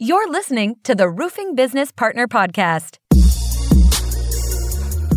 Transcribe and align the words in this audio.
You're 0.00 0.30
listening 0.30 0.76
to 0.84 0.94
the 0.94 1.10
Roofing 1.10 1.56
Business 1.56 1.90
Partner 1.90 2.28
Podcast. 2.28 2.98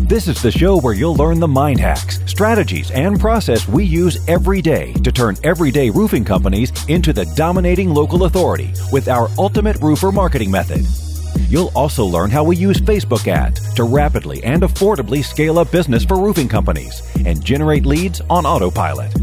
This 0.08 0.26
is 0.26 0.42
the 0.42 0.50
show 0.50 0.80
where 0.80 0.92
you'll 0.92 1.14
learn 1.14 1.38
the 1.38 1.46
mind 1.46 1.78
hacks, 1.78 2.18
strategies, 2.26 2.90
and 2.90 3.20
process 3.20 3.68
we 3.68 3.84
use 3.84 4.18
every 4.28 4.60
day 4.60 4.92
to 4.94 5.12
turn 5.12 5.36
everyday 5.44 5.88
roofing 5.88 6.24
companies 6.24 6.72
into 6.88 7.12
the 7.12 7.26
dominating 7.36 7.90
local 7.90 8.24
authority 8.24 8.74
with 8.90 9.06
our 9.06 9.28
ultimate 9.38 9.76
roofer 9.80 10.10
marketing 10.10 10.50
method. 10.50 10.84
You'll 11.48 11.70
also 11.76 12.04
learn 12.04 12.32
how 12.32 12.42
we 12.42 12.56
use 12.56 12.78
Facebook 12.78 13.28
ads 13.28 13.72
to 13.74 13.84
rapidly 13.84 14.42
and 14.42 14.64
affordably 14.64 15.22
scale 15.22 15.60
up 15.60 15.70
business 15.70 16.04
for 16.04 16.20
roofing 16.20 16.48
companies 16.48 17.02
and 17.24 17.44
generate 17.44 17.86
leads 17.86 18.20
on 18.22 18.44
autopilot, 18.44 19.14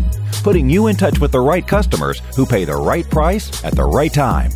putting 0.41 0.69
you 0.69 0.87
in 0.87 0.95
touch 0.95 1.19
with 1.19 1.33
the 1.33 1.41
right 1.41 1.67
customers 1.67 2.21
who 2.33 2.45
pay 2.45 2.63
the 2.63 2.77
right 2.77 3.09
price 3.09 3.61
at 3.65 3.75
the 3.75 3.83
right 3.83 4.13
time. 4.13 4.51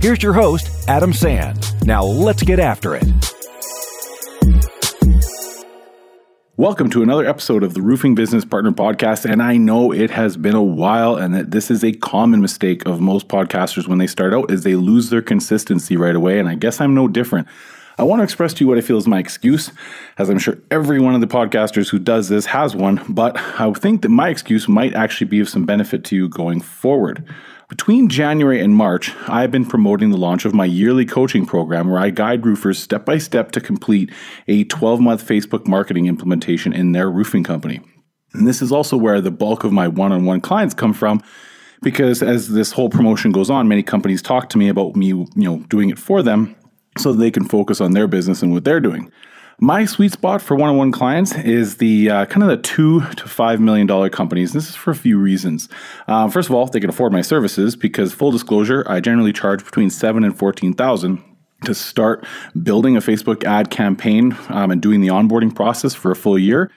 Here's 0.00 0.22
your 0.22 0.32
host, 0.32 0.88
Adam 0.88 1.12
Sands. 1.12 1.74
Now 1.84 2.04
let's 2.04 2.42
get 2.42 2.58
after 2.58 2.94
it. 2.94 3.04
Welcome 6.56 6.90
to 6.90 7.02
another 7.02 7.24
episode 7.26 7.62
of 7.62 7.72
the 7.72 7.80
Roofing 7.80 8.14
Business 8.14 8.44
Partner 8.44 8.72
Podcast. 8.72 9.30
And 9.30 9.42
I 9.42 9.56
know 9.56 9.92
it 9.92 10.10
has 10.10 10.36
been 10.36 10.54
a 10.54 10.62
while, 10.62 11.16
and 11.16 11.34
that 11.34 11.52
this 11.52 11.70
is 11.70 11.82
a 11.82 11.92
common 11.92 12.42
mistake 12.42 12.86
of 12.86 13.00
most 13.00 13.28
podcasters 13.28 13.88
when 13.88 13.98
they 13.98 14.06
start 14.06 14.34
out 14.34 14.50
is 14.50 14.62
they 14.62 14.74
lose 14.74 15.08
their 15.08 15.22
consistency 15.22 15.96
right 15.96 16.14
away. 16.14 16.38
And 16.38 16.48
I 16.48 16.54
guess 16.54 16.80
I'm 16.80 16.94
no 16.94 17.08
different. 17.08 17.48
I 17.98 18.02
want 18.02 18.20
to 18.20 18.24
express 18.24 18.54
to 18.54 18.64
you 18.64 18.68
what 18.68 18.78
I 18.78 18.82
feel 18.82 18.96
is 18.96 19.06
my 19.06 19.18
excuse, 19.18 19.72
as 20.16 20.30
I'm 20.30 20.38
sure 20.38 20.56
every 20.70 21.00
one 21.00 21.14
of 21.14 21.20
the 21.20 21.26
podcasters 21.26 21.90
who 21.90 21.98
does 21.98 22.30
this 22.30 22.46
has 22.46 22.74
one, 22.74 23.02
but 23.10 23.36
I 23.36 23.70
think 23.74 24.00
that 24.02 24.08
my 24.08 24.30
excuse 24.30 24.68
might 24.68 24.94
actually 24.94 25.26
be 25.26 25.40
of 25.40 25.50
some 25.50 25.66
benefit 25.66 26.04
to 26.04 26.16
you 26.16 26.28
going 26.30 26.62
forward. 26.62 27.24
Between 27.70 28.08
January 28.08 28.60
and 28.60 28.74
March, 28.74 29.14
I 29.28 29.42
have 29.42 29.52
been 29.52 29.64
promoting 29.64 30.10
the 30.10 30.16
launch 30.16 30.44
of 30.44 30.52
my 30.52 30.64
yearly 30.64 31.06
coaching 31.06 31.46
program 31.46 31.88
where 31.88 32.00
I 32.00 32.10
guide 32.10 32.44
roofers 32.44 32.80
step 32.80 33.04
by 33.04 33.18
step 33.18 33.52
to 33.52 33.60
complete 33.60 34.10
a 34.48 34.64
12 34.64 35.00
month 35.00 35.24
Facebook 35.24 35.68
marketing 35.68 36.06
implementation 36.06 36.72
in 36.72 36.90
their 36.90 37.08
roofing 37.08 37.44
company. 37.44 37.80
And 38.32 38.44
this 38.44 38.60
is 38.60 38.72
also 38.72 38.96
where 38.96 39.20
the 39.20 39.30
bulk 39.30 39.62
of 39.62 39.70
my 39.72 39.86
one 39.86 40.10
on 40.10 40.24
one 40.24 40.40
clients 40.40 40.74
come 40.74 40.92
from 40.92 41.22
because 41.80 42.24
as 42.24 42.48
this 42.48 42.72
whole 42.72 42.90
promotion 42.90 43.30
goes 43.30 43.50
on, 43.50 43.68
many 43.68 43.84
companies 43.84 44.20
talk 44.20 44.48
to 44.48 44.58
me 44.58 44.68
about 44.68 44.96
me, 44.96 45.06
you 45.06 45.28
know, 45.36 45.60
doing 45.68 45.90
it 45.90 45.98
for 45.98 46.24
them 46.24 46.56
so 46.98 47.12
they 47.12 47.30
can 47.30 47.44
focus 47.44 47.80
on 47.80 47.92
their 47.92 48.08
business 48.08 48.42
and 48.42 48.50
what 48.50 48.64
they're 48.64 48.80
doing. 48.80 49.12
My 49.62 49.84
sweet 49.84 50.10
spot 50.10 50.40
for 50.40 50.56
one-on-one 50.56 50.90
clients 50.90 51.36
is 51.36 51.76
the 51.76 52.08
uh, 52.08 52.24
kind 52.24 52.42
of 52.42 52.48
the 52.48 52.56
two 52.56 53.02
to 53.02 53.28
five 53.28 53.60
million 53.60 53.86
dollar 53.86 54.08
companies. 54.08 54.54
This 54.54 54.70
is 54.70 54.74
for 54.74 54.90
a 54.90 54.94
few 54.94 55.18
reasons. 55.18 55.68
Uh, 56.08 56.30
first 56.30 56.48
of 56.48 56.54
all, 56.54 56.64
they 56.66 56.80
can 56.80 56.88
afford 56.88 57.12
my 57.12 57.20
services 57.20 57.76
because, 57.76 58.14
full 58.14 58.30
disclosure, 58.30 58.84
I 58.86 59.00
generally 59.00 59.34
charge 59.34 59.62
between 59.62 59.90
seven 59.90 60.24
and 60.24 60.36
fourteen 60.36 60.72
thousand 60.72 61.22
to 61.66 61.74
start 61.74 62.24
building 62.62 62.96
a 62.96 63.00
Facebook 63.00 63.44
ad 63.44 63.68
campaign 63.68 64.34
um, 64.48 64.70
and 64.70 64.80
doing 64.80 65.02
the 65.02 65.08
onboarding 65.08 65.54
process 65.54 65.92
for 65.92 66.10
a 66.10 66.16
full 66.16 66.38
year. 66.38 66.70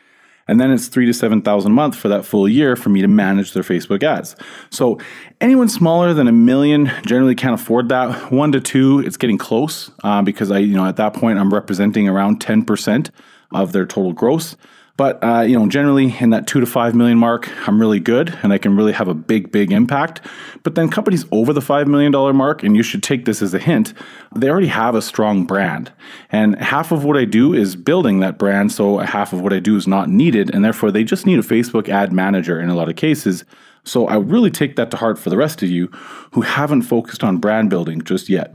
And 0.48 0.60
then 0.60 0.72
it's 0.72 0.88
three 0.88 1.06
to 1.06 1.14
7,000 1.14 1.72
a 1.72 1.74
month 1.74 1.96
for 1.96 2.10
that 2.10 2.26
full 2.26 2.48
year 2.50 2.76
for 2.76 2.90
me 2.90 3.02
to 3.02 3.08
manage 3.08 3.54
their 3.54 3.64
Facebook 3.64 4.04
ads. 4.04 4.36
So 4.70 5.00
anyone 5.40 5.70
smaller 5.70 6.14
than 6.14 6.28
a 6.28 6.34
million 6.34 6.92
generally 7.06 7.36
can't 7.36 7.54
afford 7.54 7.90
that. 7.90 8.32
One 8.32 8.52
to 8.52 8.60
two, 8.60 9.00
it's 9.00 9.18
getting 9.18 9.38
close 9.38 9.92
uh, 10.04 10.22
because 10.22 10.52
I, 10.52 10.60
you 10.60 10.76
know, 10.76 10.86
at 10.86 10.98
that 10.98 11.14
point 11.14 11.40
I'm 11.40 11.54
representing 11.54 12.10
around 12.10 12.42
10% 12.42 13.10
of 13.54 13.72
their 13.72 13.86
total 13.86 14.14
gross. 14.14 14.58
But 14.96 15.24
uh, 15.24 15.42
you 15.42 15.58
know, 15.58 15.68
generally 15.68 16.16
in 16.20 16.30
that 16.30 16.46
two 16.46 16.60
to 16.60 16.68
five 16.68 16.94
million 16.94 17.18
mark, 17.18 17.50
I'm 17.68 17.80
really 17.80 18.00
good, 18.00 18.38
and 18.44 18.54
I 18.54 18.60
can 18.60 18.76
really 18.76 18.92
have 18.92 19.08
a 19.08 19.16
big, 19.16 19.52
big 19.52 19.72
impact. 19.72 20.22
But 20.62 20.76
then 20.76 20.90
companies 20.90 21.26
over 21.32 21.52
the 21.52 21.62
five 21.62 21.88
million 21.88 22.12
dollar 22.12 22.32
mark, 22.32 22.62
and 22.62 22.78
you 22.78 22.84
should 22.84 23.02
take 23.02 23.26
this 23.26 23.42
as 23.42 23.56
a 23.56 23.60
hint, 23.60 23.94
they 24.36 24.50
already 24.50 24.68
have 24.68 24.94
a 24.94 25.02
strong 25.02 25.46
brand, 25.46 25.92
and 26.32 26.60
half 26.62 26.92
of 26.92 27.04
what 27.04 27.18
I 27.18 27.26
do 27.26 27.54
is 27.54 27.76
building 27.76 28.20
that 28.20 28.38
brand. 28.38 28.72
So 28.72 29.00
half 29.00 29.34
of 29.34 29.42
what 29.42 29.52
I 29.52 29.60
do 29.60 29.76
is 29.76 29.88
not 29.88 30.10
needed, 30.10 30.54
and 30.54 30.64
therefore 30.64 30.92
they 30.92 31.04
just 31.04 31.26
need 31.26 31.40
a 31.40 31.44
Facebook 31.44 31.90
ad 31.90 32.14
manager 32.14 32.62
in 32.62 32.70
a 32.70 32.76
lot 32.76 32.88
of 32.88 32.96
cases. 32.96 33.46
So 33.84 34.08
I 34.08 34.16
really 34.18 34.52
take 34.52 34.76
that 34.76 34.92
to 34.92 34.98
heart 34.98 35.18
for 35.18 35.30
the 35.30 35.38
rest 35.38 35.64
of 35.64 35.70
you 35.70 35.88
who 36.32 36.42
haven't 36.42 36.84
focused 36.84 37.24
on 37.24 37.38
brand 37.38 37.70
building 37.70 38.02
just 38.02 38.30
yet. 38.30 38.54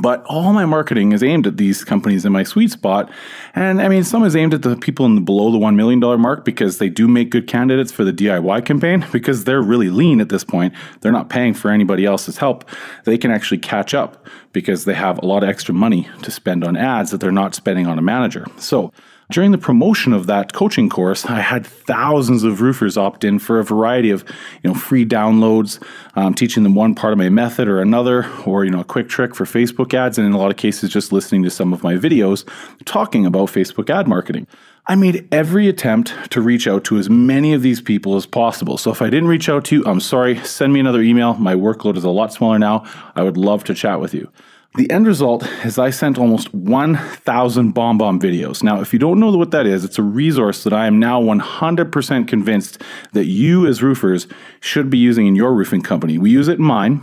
But 0.00 0.24
all 0.24 0.52
my 0.52 0.64
marketing 0.64 1.12
is 1.12 1.22
aimed 1.22 1.46
at 1.46 1.56
these 1.56 1.84
companies 1.84 2.24
in 2.24 2.32
my 2.32 2.42
sweet 2.42 2.70
spot. 2.70 3.10
And 3.54 3.80
I 3.80 3.88
mean, 3.88 4.04
some 4.04 4.24
is 4.24 4.36
aimed 4.36 4.54
at 4.54 4.62
the 4.62 4.76
people 4.76 5.06
in 5.06 5.14
the 5.14 5.20
below 5.20 5.50
the 5.50 5.58
$1 5.58 5.74
million 5.74 6.00
mark 6.20 6.44
because 6.44 6.78
they 6.78 6.88
do 6.88 7.08
make 7.08 7.30
good 7.30 7.46
candidates 7.46 7.92
for 7.92 8.04
the 8.04 8.12
DIY 8.12 8.64
campaign 8.64 9.06
because 9.12 9.44
they're 9.44 9.62
really 9.62 9.90
lean 9.90 10.20
at 10.20 10.28
this 10.28 10.44
point. 10.44 10.74
They're 11.00 11.12
not 11.12 11.28
paying 11.28 11.54
for 11.54 11.70
anybody 11.70 12.04
else's 12.04 12.38
help. 12.38 12.68
They 13.04 13.18
can 13.18 13.30
actually 13.30 13.58
catch 13.58 13.94
up 13.94 14.26
because 14.52 14.84
they 14.84 14.94
have 14.94 15.18
a 15.18 15.26
lot 15.26 15.42
of 15.42 15.48
extra 15.48 15.74
money 15.74 16.08
to 16.22 16.30
spend 16.30 16.64
on 16.64 16.76
ads 16.76 17.10
that 17.10 17.20
they're 17.20 17.32
not 17.32 17.54
spending 17.54 17.86
on 17.86 17.98
a 17.98 18.02
manager. 18.02 18.46
So 18.58 18.92
during 19.30 19.50
the 19.50 19.58
promotion 19.58 20.12
of 20.12 20.26
that 20.26 20.52
coaching 20.52 20.88
course, 20.88 21.26
I 21.26 21.40
had 21.40 21.66
thousands 21.66 22.44
of 22.44 22.60
roofers 22.60 22.96
opt 22.96 23.24
in 23.24 23.38
for 23.38 23.58
a 23.58 23.64
variety 23.64 24.10
of 24.10 24.24
you 24.62 24.70
know 24.70 24.74
free 24.74 25.04
downloads, 25.04 25.82
um, 26.14 26.34
teaching 26.34 26.62
them 26.62 26.74
one 26.74 26.94
part 26.94 27.12
of 27.12 27.18
my 27.18 27.28
method 27.28 27.68
or 27.68 27.80
another, 27.80 28.30
or 28.44 28.64
you 28.64 28.70
know 28.70 28.80
a 28.80 28.84
quick 28.84 29.08
trick 29.08 29.34
for 29.34 29.44
Facebook 29.44 29.94
ads, 29.94 30.18
and 30.18 30.26
in 30.26 30.32
a 30.32 30.38
lot 30.38 30.50
of 30.50 30.56
cases 30.56 30.90
just 30.90 31.12
listening 31.12 31.42
to 31.42 31.50
some 31.50 31.72
of 31.72 31.82
my 31.82 31.94
videos 31.94 32.48
talking 32.84 33.26
about 33.26 33.48
Facebook 33.48 33.90
ad 33.90 34.06
marketing. 34.06 34.46
I 34.88 34.94
made 34.94 35.26
every 35.32 35.68
attempt 35.68 36.30
to 36.30 36.40
reach 36.40 36.68
out 36.68 36.84
to 36.84 36.96
as 36.96 37.10
many 37.10 37.52
of 37.52 37.62
these 37.62 37.80
people 37.80 38.14
as 38.14 38.24
possible. 38.24 38.78
So 38.78 38.92
if 38.92 39.02
I 39.02 39.10
didn't 39.10 39.28
reach 39.28 39.48
out 39.48 39.64
to 39.66 39.76
you, 39.76 39.84
I'm 39.84 39.98
sorry. 39.98 40.38
Send 40.44 40.72
me 40.72 40.78
another 40.78 41.02
email. 41.02 41.34
My 41.34 41.54
workload 41.54 41.96
is 41.96 42.04
a 42.04 42.10
lot 42.10 42.32
smaller 42.32 42.60
now. 42.60 42.84
I 43.16 43.24
would 43.24 43.36
love 43.36 43.64
to 43.64 43.74
chat 43.74 44.00
with 44.00 44.14
you. 44.14 44.30
The 44.74 44.90
end 44.90 45.06
result 45.06 45.42
is 45.64 45.78
I 45.78 45.88
sent 45.88 46.18
almost 46.18 46.52
1,000 46.52 47.74
BombBomb 47.74 48.20
videos. 48.20 48.62
Now, 48.62 48.82
if 48.82 48.92
you 48.92 48.98
don't 48.98 49.18
know 49.18 49.30
what 49.30 49.50
that 49.52 49.64
is, 49.64 49.84
it's 49.84 49.98
a 49.98 50.02
resource 50.02 50.64
that 50.64 50.74
I 50.74 50.86
am 50.86 50.98
now 50.98 51.22
100% 51.22 52.28
convinced 52.28 52.82
that 53.12 53.24
you 53.24 53.66
as 53.66 53.82
roofers 53.82 54.26
should 54.60 54.90
be 54.90 54.98
using 54.98 55.26
in 55.26 55.34
your 55.34 55.54
roofing 55.54 55.80
company. 55.80 56.18
We 56.18 56.30
use 56.30 56.48
it 56.48 56.58
in 56.58 56.64
mine. 56.64 57.00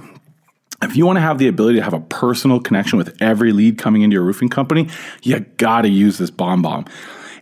If 0.84 0.96
you 0.96 1.06
want 1.06 1.18
to 1.18 1.22
have 1.22 1.40
the 1.40 1.48
ability 1.48 1.80
to 1.80 1.84
have 1.84 1.94
a 1.94 2.02
personal 2.02 2.60
connection 2.60 2.98
with 2.98 3.20
every 3.22 3.54
lead 3.54 3.78
coming 3.80 4.04
into 4.04 4.14
your 4.14 4.24
roofing 4.24 4.50
company, 4.50 4.90
you 5.24 5.40
gotta 5.58 5.90
use 5.90 6.18
this 6.20 6.30
BombBomb. 6.30 6.88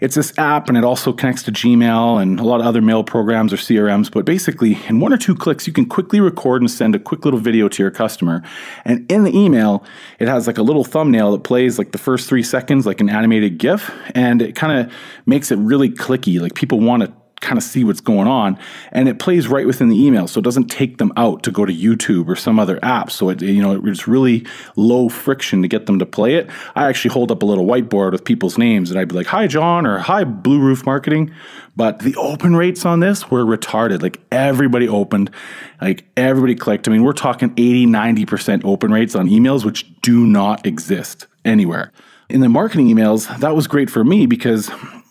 It's 0.01 0.15
this 0.15 0.33
app 0.39 0.67
and 0.67 0.77
it 0.77 0.83
also 0.83 1.13
connects 1.13 1.43
to 1.43 1.51
Gmail 1.51 2.21
and 2.21 2.39
a 2.39 2.43
lot 2.43 2.59
of 2.59 2.65
other 2.65 2.81
mail 2.81 3.03
programs 3.03 3.53
or 3.53 3.57
CRMs. 3.57 4.11
But 4.11 4.25
basically, 4.25 4.79
in 4.87 4.99
one 4.99 5.13
or 5.13 5.17
two 5.17 5.35
clicks, 5.35 5.67
you 5.67 5.73
can 5.73 5.85
quickly 5.85 6.19
record 6.19 6.63
and 6.63 6.71
send 6.71 6.95
a 6.95 6.99
quick 6.99 7.23
little 7.23 7.39
video 7.39 7.69
to 7.69 7.83
your 7.83 7.91
customer. 7.91 8.41
And 8.83 9.09
in 9.11 9.23
the 9.23 9.37
email, 9.37 9.83
it 10.17 10.27
has 10.27 10.47
like 10.47 10.57
a 10.57 10.63
little 10.63 10.83
thumbnail 10.83 11.31
that 11.33 11.43
plays 11.43 11.77
like 11.77 11.91
the 11.91 11.99
first 11.99 12.27
three 12.27 12.41
seconds, 12.41 12.87
like 12.87 12.99
an 12.99 13.09
animated 13.09 13.59
GIF. 13.59 13.91
And 14.15 14.41
it 14.41 14.55
kind 14.55 14.79
of 14.85 14.93
makes 15.27 15.51
it 15.51 15.57
really 15.57 15.89
clicky. 15.89 16.41
Like 16.41 16.55
people 16.55 16.79
want 16.79 17.03
to 17.03 17.13
kind 17.41 17.57
of 17.57 17.63
see 17.63 17.83
what's 17.83 18.01
going 18.01 18.27
on 18.27 18.57
and 18.91 19.09
it 19.09 19.19
plays 19.19 19.47
right 19.47 19.65
within 19.65 19.89
the 19.89 20.05
email 20.05 20.27
so 20.27 20.39
it 20.39 20.43
doesn't 20.43 20.67
take 20.67 20.99
them 20.99 21.11
out 21.17 21.43
to 21.43 21.51
go 21.51 21.65
to 21.65 21.73
youtube 21.73 22.27
or 22.27 22.35
some 22.35 22.59
other 22.59 22.79
app. 22.83 23.11
So 23.11 23.29
it 23.29 23.41
you 23.41 23.61
know 23.61 23.81
it's 23.85 24.07
really 24.07 24.45
low 24.75 25.09
friction 25.09 25.61
to 25.61 25.67
get 25.67 25.85
them 25.85 25.99
to 25.99 26.05
play 26.05 26.35
it. 26.35 26.49
I 26.75 26.87
actually 26.87 27.11
hold 27.13 27.31
up 27.31 27.41
a 27.41 27.45
little 27.45 27.65
whiteboard 27.65 28.11
with 28.11 28.23
people's 28.23 28.57
names 28.57 28.91
and 28.91 28.99
i'd 28.99 29.09
be 29.09 29.15
like 29.15 29.27
hi 29.27 29.47
john 29.47 29.85
or 29.85 29.97
hi 29.99 30.23
blue 30.23 30.59
roof 30.59 30.85
marketing. 30.85 31.33
But 31.75 31.99
the 31.99 32.15
open 32.15 32.55
rates 32.55 32.85
on 32.85 32.99
this 32.99 33.31
were 33.31 33.45
retarded. 33.45 34.01
Like 34.01 34.21
everybody 34.31 34.87
opened 34.87 35.31
like 35.81 36.05
everybody 36.15 36.55
clicked. 36.55 36.87
I 36.87 36.91
mean 36.91 37.03
we're 37.03 37.13
talking 37.13 37.53
80 37.57 37.87
90% 37.87 38.65
open 38.65 38.91
rates 38.91 39.15
on 39.15 39.27
emails 39.27 39.65
which 39.65 39.85
do 40.01 40.25
not 40.25 40.65
exist 40.65 41.27
anywhere. 41.43 41.91
In 42.29 42.41
the 42.41 42.49
marketing 42.49 42.87
emails 42.87 43.39
that 43.39 43.55
was 43.55 43.67
great 43.67 43.89
for 43.89 44.03
me 44.03 44.25
because 44.25 44.69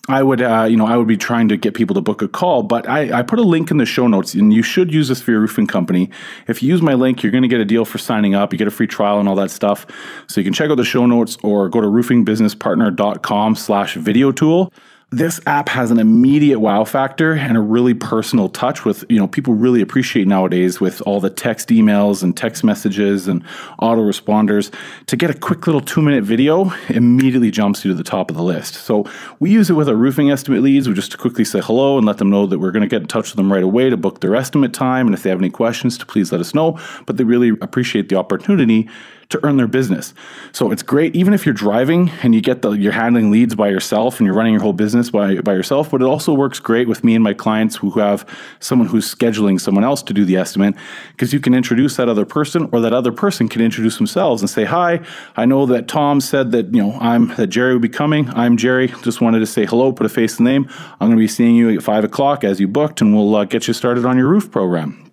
I 0.08 0.22
would, 0.22 0.40
uh, 0.40 0.66
you 0.68 0.76
know, 0.76 0.86
I 0.86 0.96
would 0.96 1.06
be 1.06 1.16
trying 1.16 1.48
to 1.48 1.56
get 1.56 1.74
people 1.74 1.94
to 1.94 2.00
book 2.00 2.22
a 2.22 2.28
call, 2.28 2.62
but 2.62 2.88
I, 2.88 3.18
I, 3.18 3.22
put 3.22 3.38
a 3.38 3.42
link 3.42 3.70
in 3.70 3.76
the 3.76 3.84
show 3.84 4.06
notes, 4.06 4.32
and 4.34 4.52
you 4.52 4.62
should 4.62 4.92
use 4.92 5.08
this 5.08 5.20
for 5.20 5.30
your 5.30 5.40
roofing 5.40 5.66
company. 5.66 6.08
If 6.48 6.62
you 6.62 6.70
use 6.70 6.80
my 6.80 6.94
link, 6.94 7.22
you're 7.22 7.32
going 7.32 7.42
to 7.42 7.48
get 7.48 7.60
a 7.60 7.66
deal 7.66 7.84
for 7.84 7.98
signing 7.98 8.34
up. 8.34 8.52
You 8.52 8.58
get 8.58 8.66
a 8.66 8.72
free 8.72 8.86
trial 8.86 9.20
and 9.20 9.28
all 9.28 9.34
that 9.36 9.50
stuff. 9.50 9.86
So 10.26 10.40
you 10.40 10.44
can 10.44 10.54
check 10.54 10.70
out 10.70 10.76
the 10.76 10.84
show 10.84 11.04
notes 11.06 11.36
or 11.42 11.68
go 11.68 11.82
to 11.82 11.86
roofingbusinesspartner.com/slash 11.86 13.94
video 13.94 14.32
tool 14.32 14.72
this 15.12 15.40
app 15.46 15.68
has 15.68 15.90
an 15.90 15.98
immediate 15.98 16.60
wow 16.60 16.84
factor 16.84 17.32
and 17.32 17.56
a 17.56 17.60
really 17.60 17.94
personal 17.94 18.48
touch 18.48 18.84
with 18.84 19.04
you 19.08 19.18
know 19.18 19.26
people 19.26 19.54
really 19.54 19.80
appreciate 19.80 20.28
nowadays 20.28 20.80
with 20.80 21.02
all 21.02 21.20
the 21.20 21.30
text 21.30 21.68
emails 21.70 22.22
and 22.22 22.36
text 22.36 22.62
messages 22.62 23.26
and 23.26 23.44
autoresponders. 23.80 24.72
To 25.06 25.16
get 25.16 25.28
a 25.30 25.34
quick 25.34 25.66
little 25.66 25.80
two 25.80 26.00
minute 26.00 26.22
video 26.22 26.72
immediately 26.88 27.50
jumps 27.50 27.84
you 27.84 27.90
to 27.90 27.96
the 27.96 28.04
top 28.04 28.30
of 28.30 28.36
the 28.36 28.42
list. 28.42 28.74
So 28.74 29.04
we 29.40 29.50
use 29.50 29.68
it 29.68 29.74
with 29.74 29.88
our 29.88 29.96
roofing 29.96 30.30
estimate 30.30 30.62
leads. 30.62 30.88
We 30.88 30.94
just 30.94 31.18
quickly 31.18 31.44
say 31.44 31.60
hello 31.60 31.98
and 31.98 32.06
let 32.06 32.18
them 32.18 32.30
know 32.30 32.46
that 32.46 32.60
we're 32.60 32.70
going 32.70 32.82
to 32.82 32.88
get 32.88 33.02
in 33.02 33.08
touch 33.08 33.30
with 33.30 33.36
them 33.36 33.52
right 33.52 33.64
away 33.64 33.90
to 33.90 33.96
book 33.96 34.20
their 34.20 34.36
estimate 34.36 34.72
time. 34.72 35.06
And 35.06 35.14
if 35.14 35.24
they 35.24 35.30
have 35.30 35.40
any 35.40 35.50
questions 35.50 35.98
to 35.98 36.06
please 36.06 36.30
let 36.30 36.40
us 36.40 36.54
know. 36.54 36.78
But 37.06 37.16
they 37.16 37.24
really 37.24 37.48
appreciate 37.48 38.10
the 38.10 38.16
opportunity 38.16 38.88
to 39.30 39.44
earn 39.44 39.56
their 39.56 39.66
business. 39.66 40.12
So 40.52 40.70
it's 40.70 40.82
great, 40.82 41.14
even 41.14 41.32
if 41.32 41.46
you're 41.46 41.54
driving 41.54 42.10
and 42.22 42.34
you 42.34 42.40
get 42.40 42.62
the, 42.62 42.72
you're 42.72 42.92
handling 42.92 43.30
leads 43.30 43.54
by 43.54 43.68
yourself 43.68 44.18
and 44.18 44.26
you're 44.26 44.34
running 44.34 44.52
your 44.52 44.62
whole 44.62 44.72
business 44.72 45.10
by, 45.10 45.36
by 45.36 45.54
yourself, 45.54 45.90
but 45.90 46.02
it 46.02 46.04
also 46.04 46.34
works 46.34 46.58
great 46.58 46.88
with 46.88 47.04
me 47.04 47.14
and 47.14 47.22
my 47.22 47.32
clients 47.32 47.76
who 47.76 47.90
have 47.92 48.28
someone 48.58 48.88
who's 48.88 49.12
scheduling 49.12 49.60
someone 49.60 49.84
else 49.84 50.02
to 50.02 50.12
do 50.12 50.24
the 50.24 50.36
estimate 50.36 50.74
because 51.12 51.32
you 51.32 51.40
can 51.40 51.54
introduce 51.54 51.96
that 51.96 52.08
other 52.08 52.26
person 52.26 52.68
or 52.72 52.80
that 52.80 52.92
other 52.92 53.12
person 53.12 53.48
can 53.48 53.62
introduce 53.62 53.96
themselves 53.96 54.42
and 54.42 54.50
say, 54.50 54.64
hi, 54.64 55.00
I 55.36 55.44
know 55.44 55.64
that 55.66 55.86
Tom 55.86 56.20
said 56.20 56.50
that, 56.52 56.74
you 56.74 56.82
know, 56.82 56.98
I'm, 57.00 57.28
that 57.36 57.46
Jerry 57.46 57.72
will 57.72 57.80
be 57.80 57.88
coming. 57.88 58.28
I'm 58.30 58.56
Jerry. 58.56 58.88
Just 59.02 59.20
wanted 59.20 59.38
to 59.38 59.46
say 59.46 59.64
hello, 59.64 59.92
put 59.92 60.06
a 60.06 60.08
face 60.10 60.38
and 60.38 60.46
name. 60.46 60.68
I'm 61.00 61.10
to 61.10 61.16
be 61.16 61.28
seeing 61.28 61.54
you 61.54 61.70
at 61.70 61.82
five 61.82 62.02
o'clock 62.02 62.42
as 62.42 62.58
you 62.58 62.66
booked 62.66 63.00
and 63.00 63.14
we'll 63.14 63.34
uh, 63.36 63.44
get 63.44 63.68
you 63.68 63.74
started 63.74 64.04
on 64.04 64.18
your 64.18 64.26
roof 64.26 64.50
program. 64.50 65.10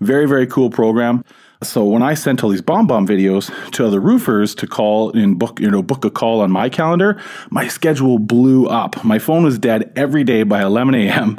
Very, 0.00 0.26
very 0.26 0.46
cool 0.46 0.70
program. 0.70 1.24
So 1.62 1.84
when 1.84 2.04
I 2.04 2.14
sent 2.14 2.44
all 2.44 2.50
these 2.50 2.62
BombBomb 2.62 3.08
videos 3.08 3.50
to 3.72 3.84
other 3.84 4.00
roofers 4.00 4.54
to 4.56 4.66
call 4.68 5.10
and 5.10 5.36
book, 5.36 5.58
you 5.58 5.68
know, 5.68 5.82
book 5.82 6.04
a 6.04 6.10
call 6.10 6.40
on 6.40 6.52
my 6.52 6.68
calendar, 6.68 7.20
my 7.50 7.66
schedule 7.66 8.20
blew 8.20 8.66
up. 8.68 9.02
My 9.02 9.18
phone 9.18 9.42
was 9.42 9.58
dead 9.58 9.92
every 9.96 10.22
day 10.22 10.44
by 10.44 10.62
11 10.62 10.94
a.m. 10.94 11.36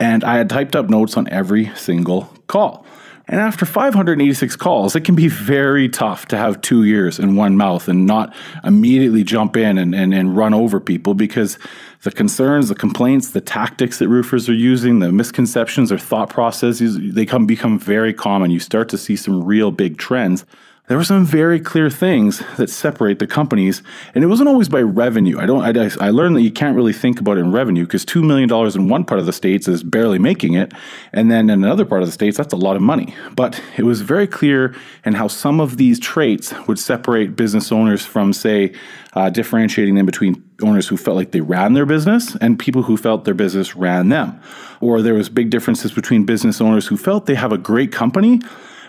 and 0.00 0.24
I 0.24 0.38
had 0.38 0.50
typed 0.50 0.74
up 0.74 0.90
notes 0.90 1.16
on 1.16 1.28
every 1.28 1.72
single 1.76 2.34
call. 2.48 2.84
And 3.28 3.40
after 3.40 3.64
586 3.64 4.56
calls, 4.56 4.96
it 4.96 5.04
can 5.04 5.14
be 5.14 5.28
very 5.28 5.88
tough 5.88 6.26
to 6.26 6.36
have 6.36 6.60
two 6.62 6.82
ears 6.82 7.20
and 7.20 7.36
one 7.36 7.56
mouth 7.56 7.86
and 7.86 8.04
not 8.04 8.34
immediately 8.64 9.22
jump 9.22 9.56
in 9.56 9.78
and, 9.78 9.94
and, 9.94 10.12
and 10.12 10.36
run 10.36 10.52
over 10.52 10.80
people 10.80 11.14
because 11.14 11.56
the 12.02 12.10
concerns, 12.10 12.68
the 12.68 12.74
complaints, 12.74 13.30
the 13.30 13.40
tactics 13.40 13.98
that 13.98 14.08
roofers 14.08 14.48
are 14.48 14.54
using, 14.54 15.00
the 15.00 15.12
misconceptions 15.12 15.92
or 15.92 15.98
thought 15.98 16.30
processes, 16.30 16.98
they 16.98 17.26
come 17.26 17.46
become 17.46 17.78
very 17.78 18.14
common. 18.14 18.50
You 18.50 18.60
start 18.60 18.88
to 18.90 18.98
see 18.98 19.16
some 19.16 19.44
real 19.44 19.70
big 19.70 19.98
trends 19.98 20.46
there 20.90 20.96
were 20.96 21.04
some 21.04 21.24
very 21.24 21.60
clear 21.60 21.88
things 21.88 22.42
that 22.56 22.68
separate 22.68 23.20
the 23.20 23.26
companies, 23.28 23.80
and 24.12 24.24
it 24.24 24.26
wasn't 24.26 24.48
always 24.48 24.68
by 24.68 24.82
revenue. 24.82 25.38
I 25.38 25.46
don't. 25.46 25.62
I, 25.62 25.88
I 26.04 26.10
learned 26.10 26.34
that 26.34 26.42
you 26.42 26.50
can't 26.50 26.74
really 26.74 26.92
think 26.92 27.20
about 27.20 27.36
it 27.36 27.42
in 27.42 27.52
revenue 27.52 27.84
because 27.84 28.04
two 28.04 28.24
million 28.24 28.48
dollars 28.48 28.74
in 28.74 28.88
one 28.88 29.04
part 29.04 29.20
of 29.20 29.26
the 29.26 29.32
states 29.32 29.68
is 29.68 29.84
barely 29.84 30.18
making 30.18 30.54
it, 30.54 30.72
and 31.12 31.30
then 31.30 31.48
in 31.48 31.62
another 31.62 31.84
part 31.84 32.02
of 32.02 32.08
the 32.08 32.12
states 32.12 32.36
that's 32.36 32.52
a 32.52 32.56
lot 32.56 32.74
of 32.74 32.82
money. 32.82 33.14
But 33.36 33.62
it 33.76 33.84
was 33.84 34.00
very 34.00 34.26
clear 34.26 34.74
in 35.04 35.14
how 35.14 35.28
some 35.28 35.60
of 35.60 35.76
these 35.76 36.00
traits 36.00 36.52
would 36.66 36.80
separate 36.80 37.36
business 37.36 37.70
owners 37.70 38.04
from, 38.04 38.32
say, 38.32 38.74
uh, 39.12 39.30
differentiating 39.30 39.94
them 39.94 40.06
between 40.06 40.42
owners 40.60 40.88
who 40.88 40.96
felt 40.96 41.16
like 41.16 41.30
they 41.30 41.40
ran 41.40 41.74
their 41.74 41.86
business 41.86 42.34
and 42.40 42.58
people 42.58 42.82
who 42.82 42.96
felt 42.96 43.24
their 43.24 43.34
business 43.34 43.76
ran 43.76 44.08
them, 44.08 44.40
or 44.80 45.02
there 45.02 45.14
was 45.14 45.28
big 45.28 45.50
differences 45.50 45.92
between 45.92 46.24
business 46.24 46.60
owners 46.60 46.88
who 46.88 46.96
felt 46.96 47.26
they 47.26 47.36
have 47.36 47.52
a 47.52 47.58
great 47.58 47.92
company 47.92 48.40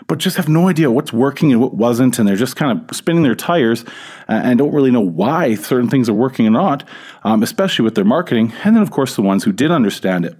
but 0.08 0.18
just 0.18 0.36
have 0.36 0.48
no 0.48 0.68
idea 0.68 0.90
what's 0.90 1.12
working 1.12 1.52
and 1.52 1.60
what 1.60 1.74
wasn't. 1.74 2.18
And 2.18 2.28
they're 2.28 2.36
just 2.36 2.56
kind 2.56 2.78
of 2.78 2.96
spinning 2.96 3.22
their 3.22 3.34
tires 3.34 3.84
uh, 4.28 4.40
and 4.44 4.58
don't 4.58 4.72
really 4.72 4.90
know 4.90 5.00
why 5.00 5.54
certain 5.54 5.88
things 5.88 6.08
are 6.08 6.14
working 6.14 6.46
or 6.46 6.50
not, 6.50 6.88
um, 7.24 7.42
especially 7.42 7.84
with 7.84 7.94
their 7.94 8.04
marketing. 8.04 8.52
And 8.64 8.76
then, 8.76 8.82
of 8.82 8.90
course, 8.90 9.16
the 9.16 9.22
ones 9.22 9.44
who 9.44 9.52
did 9.52 9.70
understand 9.70 10.24
it. 10.24 10.36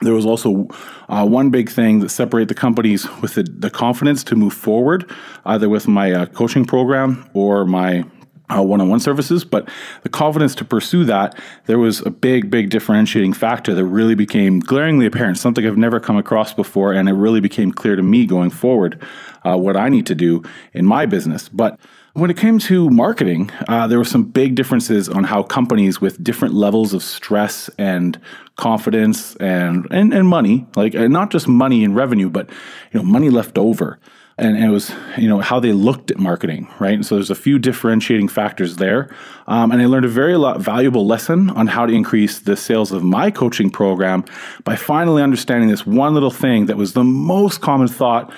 There 0.00 0.12
was 0.12 0.26
also 0.26 0.68
uh, 1.08 1.26
one 1.26 1.50
big 1.50 1.70
thing 1.70 2.00
that 2.00 2.10
separated 2.10 2.48
the 2.48 2.54
companies 2.54 3.08
with 3.22 3.34
the, 3.34 3.44
the 3.44 3.70
confidence 3.70 4.24
to 4.24 4.36
move 4.36 4.52
forward, 4.52 5.10
either 5.46 5.68
with 5.68 5.86
my 5.86 6.12
uh, 6.12 6.26
coaching 6.26 6.64
program 6.64 7.28
or 7.32 7.64
my 7.64 8.04
uh, 8.50 8.62
one-on-one 8.62 9.00
services 9.00 9.44
but 9.44 9.68
the 10.02 10.08
confidence 10.08 10.54
to 10.54 10.64
pursue 10.64 11.04
that 11.04 11.38
there 11.66 11.78
was 11.78 12.00
a 12.04 12.10
big 12.10 12.50
big 12.50 12.70
differentiating 12.70 13.32
factor 13.32 13.74
that 13.74 13.84
really 13.84 14.14
became 14.14 14.60
glaringly 14.60 15.06
apparent 15.06 15.38
something 15.38 15.66
i've 15.66 15.76
never 15.76 15.98
come 15.98 16.16
across 16.16 16.52
before 16.52 16.92
and 16.92 17.08
it 17.08 17.14
really 17.14 17.40
became 17.40 17.72
clear 17.72 17.96
to 17.96 18.02
me 18.02 18.26
going 18.26 18.50
forward 18.50 19.00
uh, 19.44 19.56
what 19.56 19.76
i 19.76 19.88
need 19.88 20.06
to 20.06 20.14
do 20.14 20.42
in 20.72 20.84
my 20.86 21.06
business. 21.06 21.48
But 21.48 21.78
when 22.14 22.30
it 22.30 22.36
came 22.36 22.58
to 22.60 22.90
marketing, 22.90 23.50
uh, 23.68 23.86
there 23.86 23.98
were 23.98 24.04
some 24.04 24.24
big 24.24 24.54
differences 24.54 25.08
on 25.08 25.24
how 25.24 25.42
companies 25.42 26.00
with 26.00 26.22
different 26.22 26.54
levels 26.54 26.94
of 26.94 27.02
stress 27.02 27.68
and 27.78 28.20
confidence 28.56 29.34
and, 29.36 29.86
and, 29.90 30.12
and 30.14 30.28
money, 30.28 30.66
like 30.76 30.94
not 30.94 31.30
just 31.30 31.48
money 31.48 31.84
and 31.84 31.96
revenue, 31.96 32.30
but 32.30 32.48
you 32.92 33.00
know 33.00 33.02
money 33.02 33.30
left 33.30 33.58
over, 33.58 33.98
and, 34.36 34.56
it 34.56 34.68
was 34.68 34.92
you 35.16 35.28
know 35.28 35.40
how 35.40 35.60
they 35.60 35.72
looked 35.72 36.10
at 36.10 36.18
marketing 36.18 36.68
right? 36.78 36.94
And 36.94 37.06
so 37.06 37.14
there's 37.14 37.30
a 37.30 37.34
few 37.34 37.58
differentiating 37.58 38.28
factors 38.28 38.76
there. 38.76 39.14
Um, 39.46 39.72
and 39.72 39.80
i 39.80 39.86
learned 39.86 40.06
a 40.06 40.08
very 40.08 40.36
valuable 40.58 41.06
lesson 41.06 41.50
on 41.50 41.66
how 41.66 41.86
to 41.86 41.92
increase 41.92 42.38
the 42.40 42.56
sales 42.56 42.92
of 42.92 43.02
my 43.02 43.30
coaching 43.30 43.70
program 43.70 44.24
by 44.64 44.76
finally 44.76 45.22
understanding 45.22 45.68
this 45.68 45.86
one 45.86 46.14
little 46.14 46.30
thing 46.30 46.66
that 46.66 46.76
was 46.76 46.94
the 46.94 47.04
most 47.04 47.60
common 47.60 47.88
thought 47.88 48.32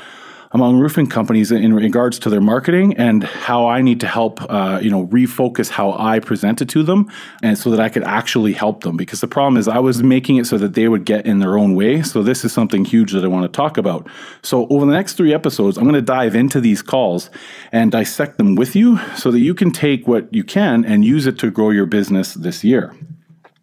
among 0.53 0.79
roofing 0.79 1.07
companies 1.07 1.51
in 1.53 1.75
regards 1.75 2.19
to 2.21 2.31
their 2.31 2.41
marketing 2.41 2.95
and 2.97 3.25
how 3.25 3.67
I 3.67 3.83
need 3.83 4.01
to 4.01 4.07
help, 4.07 4.41
uh, 4.51 4.79
you 4.83 4.91
know, 4.91 5.07
refocus 5.07 5.69
how 5.69 5.93
I 5.99 6.21
present 6.21 6.63
it 6.63 6.69
to 6.71 6.83
them, 6.83 7.11
and 7.43 7.59
so 7.59 7.71
that 7.71 7.81
I 7.81 7.89
could 7.89 8.05
actually 8.05 8.53
help 8.53 8.85
them. 8.85 8.97
Because 8.97 9.21
the 9.21 9.29
problem 9.29 9.57
is, 9.57 9.69
I 9.69 9.79
was 9.79 10.03
making 10.03 10.37
it 10.37 10.47
so 10.47 10.59
that 10.59 10.75
they 10.75 10.89
would 10.89 11.05
get 11.05 11.27
in 11.27 11.39
their 11.39 11.59
own 11.59 11.75
way. 11.75 12.03
So 12.03 12.23
this 12.23 12.45
is 12.45 12.53
something 12.53 12.85
huge 12.85 13.13
that 13.13 13.25
I 13.25 13.29
want 13.29 13.45
to 13.45 13.57
talk 13.57 13.77
about. 13.77 14.09
So 14.43 14.67
over 14.69 14.87
the 14.87 14.93
next 14.93 15.15
three 15.15 15.35
episodes, 15.35 15.77
I'm 15.77 15.85
going 15.85 15.95
to 15.95 16.03
dive 16.03 16.35
into 16.35 16.61
these 16.61 16.83
calls 16.83 17.31
and 17.73 17.93
dissect 17.93 18.39
them 18.39 18.55
with 18.55 18.77
you, 18.77 18.99
so 19.17 19.31
that 19.31 19.41
you 19.41 19.55
can 19.55 19.71
take 19.71 20.07
what 20.07 20.33
you 20.33 20.45
can 20.45 20.85
and 20.85 21.05
use 21.05 21.27
it 21.27 21.39
to 21.39 21.51
grow 21.51 21.71
your 21.71 21.87
business 21.87 22.35
this 22.35 22.63
year. 22.65 22.95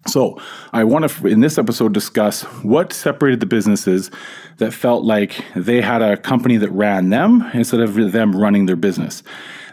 So, 0.05 0.41
I 0.73 0.83
want 0.83 1.09
to, 1.09 1.27
in 1.27 1.39
this 1.39 1.57
episode, 1.57 1.94
discuss 1.94 2.41
what 2.61 2.91
separated 2.91 3.39
the 3.39 3.45
businesses 3.45 4.11
that 4.57 4.73
felt 4.73 5.05
like 5.05 5.44
they 5.55 5.79
had 5.79 6.01
a 6.01 6.17
company 6.17 6.57
that 6.57 6.71
ran 6.71 7.09
them 7.09 7.50
instead 7.53 7.79
of 7.79 7.95
them 8.11 8.35
running 8.35 8.65
their 8.65 8.75
business. 8.75 9.23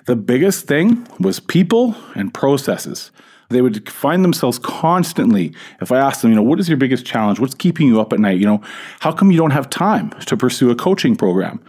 The 0.06 0.14
biggest 0.16 0.66
thing 0.66 1.06
was 1.18 1.40
people 1.40 1.96
and 2.14 2.32
processes. 2.32 3.10
They 3.48 3.60
would 3.60 3.90
find 3.90 4.24
themselves 4.24 4.60
constantly, 4.60 5.52
if 5.80 5.90
I 5.90 5.98
asked 5.98 6.22
them, 6.22 6.30
you 6.30 6.36
know, 6.36 6.42
what 6.42 6.60
is 6.60 6.68
your 6.68 6.78
biggest 6.78 7.04
challenge? 7.04 7.40
What's 7.40 7.54
keeping 7.54 7.88
you 7.88 8.00
up 8.00 8.12
at 8.12 8.20
night? 8.20 8.38
You 8.38 8.46
know, 8.46 8.62
how 9.00 9.10
come 9.10 9.32
you 9.32 9.38
don't 9.38 9.50
have 9.50 9.68
time 9.68 10.10
to 10.26 10.36
pursue 10.36 10.70
a 10.70 10.76
coaching 10.76 11.16
program? 11.16 11.60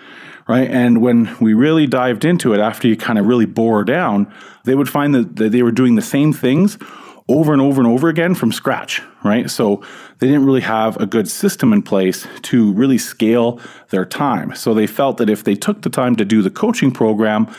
Right. 0.47 0.69
And 0.69 1.01
when 1.01 1.35
we 1.39 1.53
really 1.53 1.87
dived 1.87 2.25
into 2.25 2.53
it, 2.53 2.59
after 2.59 2.87
you 2.87 2.97
kind 2.97 3.17
of 3.17 3.25
really 3.25 3.45
bore 3.45 3.83
down, 3.83 4.31
they 4.63 4.75
would 4.75 4.89
find 4.89 5.15
that 5.15 5.35
they 5.35 5.63
were 5.63 5.71
doing 5.71 5.95
the 5.95 6.01
same 6.01 6.33
things 6.33 6.77
over 7.31 7.54
and 7.54 7.62
over 7.62 7.81
and 7.81 7.89
over 7.89 8.10
again 8.10 8.36
from 8.36 8.51
scratch, 8.51 9.01
right? 9.24 9.50
So 9.50 9.83
they 10.19 10.28
didn't 10.28 10.45
really 10.45 10.62
have 10.62 10.98
a 10.98 11.06
good 11.06 11.30
system 11.30 11.74
in 11.74 11.81
place 11.81 12.28
to 12.44 12.74
really 12.74 12.98
scale 12.98 13.60
their 13.89 14.06
time. 14.06 14.56
So 14.56 14.74
they 14.74 14.88
felt 14.88 15.18
that 15.18 15.30
if 15.30 15.44
they 15.44 15.56
took 15.56 15.81
the 15.81 15.89
time 15.89 16.16
to 16.18 16.25
do 16.25 16.42
the 16.42 16.50
coaching 16.50 16.92
program, 16.92 17.54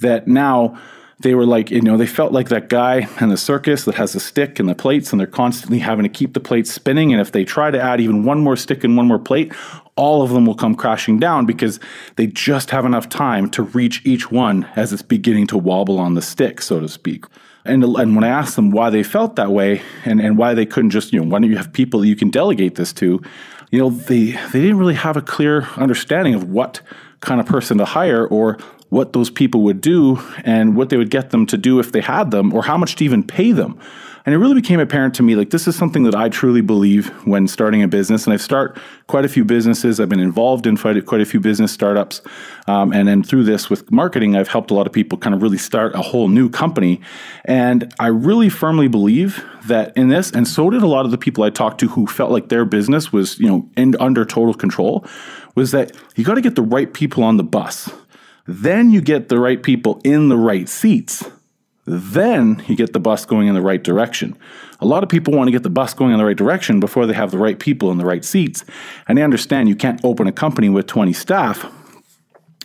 that 0.00 0.28
now 0.28 0.78
they 1.20 1.34
were 1.34 1.46
like, 1.46 1.70
you 1.70 1.80
know, 1.80 1.96
they 1.96 2.06
felt 2.06 2.32
like 2.32 2.48
that 2.48 2.68
guy 2.68 3.06
in 3.20 3.28
the 3.28 3.36
circus 3.36 3.84
that 3.84 3.94
has 3.94 4.14
a 4.14 4.20
stick 4.20 4.58
and 4.58 4.68
the 4.68 4.74
plates, 4.74 5.12
and 5.12 5.20
they're 5.20 5.26
constantly 5.26 5.78
having 5.78 6.02
to 6.02 6.08
keep 6.08 6.34
the 6.34 6.40
plates 6.40 6.72
spinning. 6.72 7.12
And 7.12 7.20
if 7.20 7.32
they 7.32 7.44
try 7.44 7.70
to 7.70 7.80
add 7.80 8.00
even 8.00 8.24
one 8.24 8.40
more 8.40 8.56
stick 8.56 8.84
and 8.84 8.96
one 8.96 9.06
more 9.06 9.18
plate, 9.18 9.52
all 9.96 10.22
of 10.22 10.30
them 10.30 10.44
will 10.44 10.56
come 10.56 10.74
crashing 10.74 11.18
down 11.20 11.46
because 11.46 11.78
they 12.16 12.26
just 12.26 12.70
have 12.70 12.84
enough 12.84 13.08
time 13.08 13.48
to 13.50 13.62
reach 13.62 14.04
each 14.04 14.30
one 14.30 14.68
as 14.76 14.92
it's 14.92 15.02
beginning 15.02 15.46
to 15.48 15.58
wobble 15.58 15.98
on 15.98 16.14
the 16.14 16.22
stick, 16.22 16.60
so 16.60 16.80
to 16.80 16.88
speak. 16.88 17.24
And, 17.64 17.82
and 17.82 18.14
when 18.14 18.24
I 18.24 18.28
asked 18.28 18.56
them 18.56 18.70
why 18.70 18.90
they 18.90 19.02
felt 19.02 19.36
that 19.36 19.50
way 19.50 19.82
and, 20.04 20.20
and 20.20 20.36
why 20.36 20.54
they 20.54 20.66
couldn't 20.66 20.90
just, 20.90 21.12
you 21.12 21.20
know, 21.20 21.26
why 21.26 21.38
don't 21.38 21.50
you 21.50 21.56
have 21.56 21.72
people 21.72 22.04
you 22.04 22.16
can 22.16 22.30
delegate 22.30 22.74
this 22.74 22.92
to, 22.94 23.22
you 23.70 23.78
know, 23.78 23.90
they, 23.90 24.32
they 24.32 24.60
didn't 24.60 24.78
really 24.78 24.94
have 24.94 25.16
a 25.16 25.22
clear 25.22 25.62
understanding 25.76 26.34
of 26.34 26.50
what 26.50 26.82
kind 27.20 27.40
of 27.40 27.46
person 27.46 27.78
to 27.78 27.84
hire 27.84 28.26
or 28.26 28.58
what 28.90 29.12
those 29.12 29.30
people 29.30 29.62
would 29.62 29.80
do 29.80 30.20
and 30.44 30.76
what 30.76 30.90
they 30.90 30.96
would 30.96 31.10
get 31.10 31.30
them 31.30 31.46
to 31.46 31.56
do 31.56 31.80
if 31.80 31.90
they 31.90 32.02
had 32.02 32.30
them 32.30 32.52
or 32.52 32.62
how 32.62 32.76
much 32.76 32.96
to 32.96 33.04
even 33.04 33.22
pay 33.22 33.50
them. 33.50 33.80
And 34.26 34.34
it 34.34 34.38
really 34.38 34.54
became 34.54 34.80
apparent 34.80 35.14
to 35.16 35.22
me 35.22 35.36
like 35.36 35.50
this 35.50 35.68
is 35.68 35.76
something 35.76 36.04
that 36.04 36.14
I 36.14 36.30
truly 36.30 36.62
believe 36.62 37.08
when 37.26 37.46
starting 37.46 37.82
a 37.82 37.88
business. 37.88 38.24
And 38.24 38.32
I've 38.32 38.40
started 38.40 38.80
quite 39.06 39.26
a 39.26 39.28
few 39.28 39.44
businesses. 39.44 40.00
I've 40.00 40.08
been 40.08 40.20
involved 40.20 40.66
in 40.66 40.78
quite 40.78 40.96
a, 40.96 41.24
few 41.26 41.40
business 41.40 41.72
startups. 41.72 42.22
Um, 42.66 42.92
and 42.92 43.06
then 43.06 43.22
through 43.22 43.44
this 43.44 43.68
with 43.68 43.90
marketing, 43.90 44.34
I've 44.34 44.48
helped 44.48 44.70
a 44.70 44.74
lot 44.74 44.86
of 44.86 44.94
people 44.94 45.18
kind 45.18 45.34
of 45.34 45.42
really 45.42 45.58
start 45.58 45.94
a 45.94 46.00
whole 46.00 46.28
new 46.28 46.48
company. 46.48 47.02
And 47.44 47.92
I 47.98 48.06
really 48.06 48.48
firmly 48.48 48.88
believe 48.88 49.44
that 49.66 49.94
in 49.94 50.08
this, 50.08 50.30
and 50.30 50.48
so 50.48 50.70
did 50.70 50.82
a 50.82 50.86
lot 50.86 51.04
of 51.04 51.10
the 51.10 51.18
people 51.18 51.44
I 51.44 51.50
talked 51.50 51.80
to 51.80 51.88
who 51.88 52.06
felt 52.06 52.30
like 52.30 52.48
their 52.48 52.64
business 52.64 53.12
was, 53.12 53.38
you 53.38 53.46
know, 53.46 53.68
in, 53.76 53.94
under 54.00 54.24
total 54.24 54.54
control, 54.54 55.06
was 55.54 55.70
that 55.72 55.92
you 56.16 56.24
got 56.24 56.34
to 56.34 56.40
get 56.40 56.54
the 56.54 56.62
right 56.62 56.92
people 56.92 57.24
on 57.24 57.36
the 57.36 57.44
bus. 57.44 57.90
Then 58.46 58.90
you 58.90 59.02
get 59.02 59.28
the 59.28 59.38
right 59.38 59.62
people 59.62 60.00
in 60.02 60.28
the 60.28 60.36
right 60.36 60.68
seats 60.68 61.24
then 61.86 62.62
you 62.66 62.76
get 62.76 62.92
the 62.92 63.00
bus 63.00 63.26
going 63.26 63.46
in 63.46 63.54
the 63.54 63.62
right 63.62 63.82
direction. 63.82 64.36
A 64.80 64.86
lot 64.86 65.02
of 65.02 65.08
people 65.08 65.34
want 65.34 65.48
to 65.48 65.52
get 65.52 65.62
the 65.62 65.70
bus 65.70 65.94
going 65.94 66.12
in 66.12 66.18
the 66.18 66.24
right 66.24 66.36
direction 66.36 66.80
before 66.80 67.06
they 67.06 67.12
have 67.12 67.30
the 67.30 67.38
right 67.38 67.58
people 67.58 67.90
in 67.90 67.98
the 67.98 68.04
right 68.04 68.24
seats. 68.24 68.64
And 69.06 69.18
they 69.18 69.22
understand 69.22 69.68
you 69.68 69.76
can't 69.76 70.00
open 70.04 70.26
a 70.26 70.32
company 70.32 70.68
with 70.68 70.86
20 70.86 71.12
staff, 71.12 71.70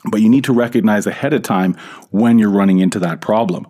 but 0.06 0.22
you 0.22 0.30
need 0.30 0.46
to 0.46 0.54
recognize 0.54 1.06
ahead 1.06 1.34
of 1.34 1.44
time 1.44 1.76
when 2.12 2.40
you're 2.40 2.50
running 2.50 2.80
into 2.80 3.00
that 3.00 3.20
problem. 3.20 3.68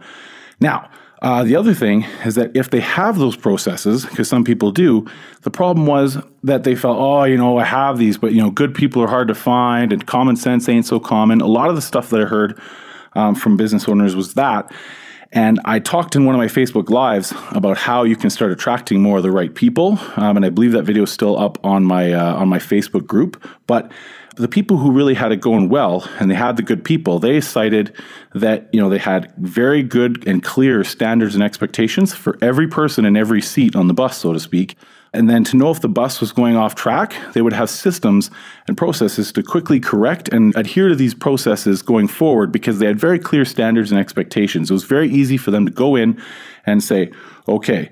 Now, 0.59 0.89
uh, 1.21 1.43
the 1.43 1.55
other 1.55 1.73
thing 1.73 2.03
is 2.23 2.35
that 2.35 2.55
if 2.55 2.69
they 2.69 2.79
have 2.79 3.17
those 3.17 3.35
processes, 3.35 4.05
because 4.05 4.29
some 4.29 4.43
people 4.43 4.71
do, 4.71 5.05
the 5.41 5.51
problem 5.51 5.85
was 5.85 6.17
that 6.43 6.63
they 6.63 6.75
felt, 6.75 6.97
oh, 6.97 7.23
you 7.23 7.35
know, 7.35 7.57
I 7.57 7.65
have 7.65 7.97
these, 7.97 8.17
but 8.17 8.31
you 8.31 8.41
know, 8.41 8.51
good 8.51 8.73
people 8.73 9.01
are 9.03 9.07
hard 9.07 9.27
to 9.27 9.35
find, 9.35 9.91
and 9.91 10.05
common 10.05 10.37
sense 10.37 10.69
ain't 10.69 10.85
so 10.85 10.99
common. 10.99 11.41
A 11.41 11.47
lot 11.47 11.69
of 11.69 11.75
the 11.75 11.81
stuff 11.81 12.09
that 12.11 12.21
I 12.21 12.25
heard 12.25 12.57
um, 13.13 13.35
from 13.35 13.57
business 13.57 13.89
owners 13.89 14.15
was 14.15 14.35
that. 14.35 14.71
And 15.31 15.59
I 15.63 15.79
talked 15.79 16.15
in 16.15 16.25
one 16.25 16.33
of 16.33 16.39
my 16.39 16.47
Facebook 16.47 16.89
Lives 16.89 17.33
about 17.51 17.77
how 17.77 18.03
you 18.03 18.15
can 18.15 18.31
start 18.31 18.51
attracting 18.51 19.01
more 19.01 19.17
of 19.17 19.23
the 19.23 19.31
right 19.31 19.53
people. 19.53 19.99
Um, 20.15 20.37
and 20.37 20.45
I 20.45 20.49
believe 20.49 20.71
that 20.71 20.83
video 20.83 21.03
is 21.03 21.11
still 21.11 21.37
up 21.37 21.63
on 21.63 21.83
my 21.83 22.13
uh, 22.13 22.35
on 22.35 22.49
my 22.49 22.57
Facebook 22.57 23.05
group. 23.05 23.43
But 23.67 23.91
the 24.37 24.47
people 24.47 24.77
who 24.77 24.91
really 24.91 25.13
had 25.13 25.31
it 25.31 25.41
going 25.41 25.69
well 25.69 26.09
and 26.19 26.31
they 26.31 26.35
had 26.35 26.57
the 26.57 26.63
good 26.63 26.83
people, 26.83 27.19
they 27.19 27.41
cited 27.41 27.93
that 28.33 28.69
you 28.71 28.79
know 28.79 28.89
they 28.89 28.97
had 28.97 29.31
very 29.37 29.83
good 29.83 30.27
and 30.27 30.43
clear 30.43 30.83
standards 30.83 31.35
and 31.35 31.43
expectations 31.43 32.13
for 32.13 32.37
every 32.41 32.67
person 32.67 33.05
in 33.05 33.15
every 33.15 33.41
seat 33.41 33.75
on 33.75 33.87
the 33.87 33.93
bus, 33.93 34.17
so 34.17 34.33
to 34.33 34.39
speak. 34.39 34.75
And 35.13 35.29
then 35.29 35.43
to 35.45 35.57
know 35.57 35.71
if 35.71 35.81
the 35.81 35.89
bus 35.89 36.21
was 36.21 36.31
going 36.31 36.55
off 36.55 36.75
track, 36.75 37.15
they 37.33 37.41
would 37.41 37.53
have 37.53 37.69
systems 37.69 38.29
and 38.67 38.77
processes 38.77 39.31
to 39.31 39.43
quickly 39.43 39.79
correct 39.79 40.29
and 40.29 40.55
adhere 40.55 40.87
to 40.89 40.95
these 40.95 41.15
processes 41.15 41.81
going 41.81 42.07
forward 42.07 42.51
because 42.51 42.77
they 42.77 42.85
had 42.85 42.99
very 42.99 43.17
clear 43.17 43.43
standards 43.43 43.91
and 43.91 43.99
expectations. 43.99 44.69
It 44.69 44.73
was 44.73 44.83
very 44.83 45.09
easy 45.09 45.37
for 45.37 45.49
them 45.49 45.65
to 45.65 45.71
go 45.71 45.95
in 45.95 46.21
and 46.65 46.83
say, 46.83 47.11
okay, 47.47 47.89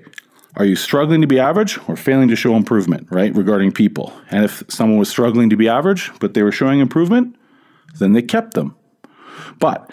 are 0.56 0.64
you 0.64 0.76
struggling 0.76 1.20
to 1.20 1.26
be 1.26 1.40
average 1.40 1.78
or 1.88 1.96
failing 1.96 2.28
to 2.28 2.36
show 2.36 2.54
improvement, 2.54 3.08
right? 3.10 3.34
Regarding 3.34 3.72
people. 3.72 4.12
And 4.30 4.44
if 4.44 4.62
someone 4.68 4.98
was 4.98 5.08
struggling 5.08 5.50
to 5.50 5.56
be 5.56 5.68
average, 5.68 6.10
but 6.20 6.34
they 6.34 6.42
were 6.42 6.52
showing 6.52 6.80
improvement, 6.80 7.36
then 7.98 8.12
they 8.12 8.22
kept 8.22 8.54
them. 8.54 8.76
But 9.58 9.90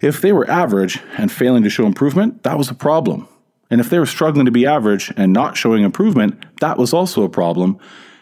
if 0.00 0.20
they 0.20 0.32
were 0.32 0.48
average 0.50 1.00
and 1.16 1.30
failing 1.30 1.62
to 1.62 1.70
show 1.70 1.86
improvement, 1.86 2.42
that 2.42 2.58
was 2.58 2.70
a 2.70 2.74
problem. 2.74 3.28
And 3.72 3.80
if 3.80 3.88
they 3.88 3.98
were 3.98 4.04
struggling 4.04 4.44
to 4.44 4.52
be 4.52 4.66
average 4.66 5.10
and 5.16 5.32
not 5.32 5.56
showing 5.56 5.82
improvement, 5.82 6.44
that 6.60 6.76
was 6.76 6.92
also 6.92 7.22
a 7.22 7.28
problem. 7.30 7.78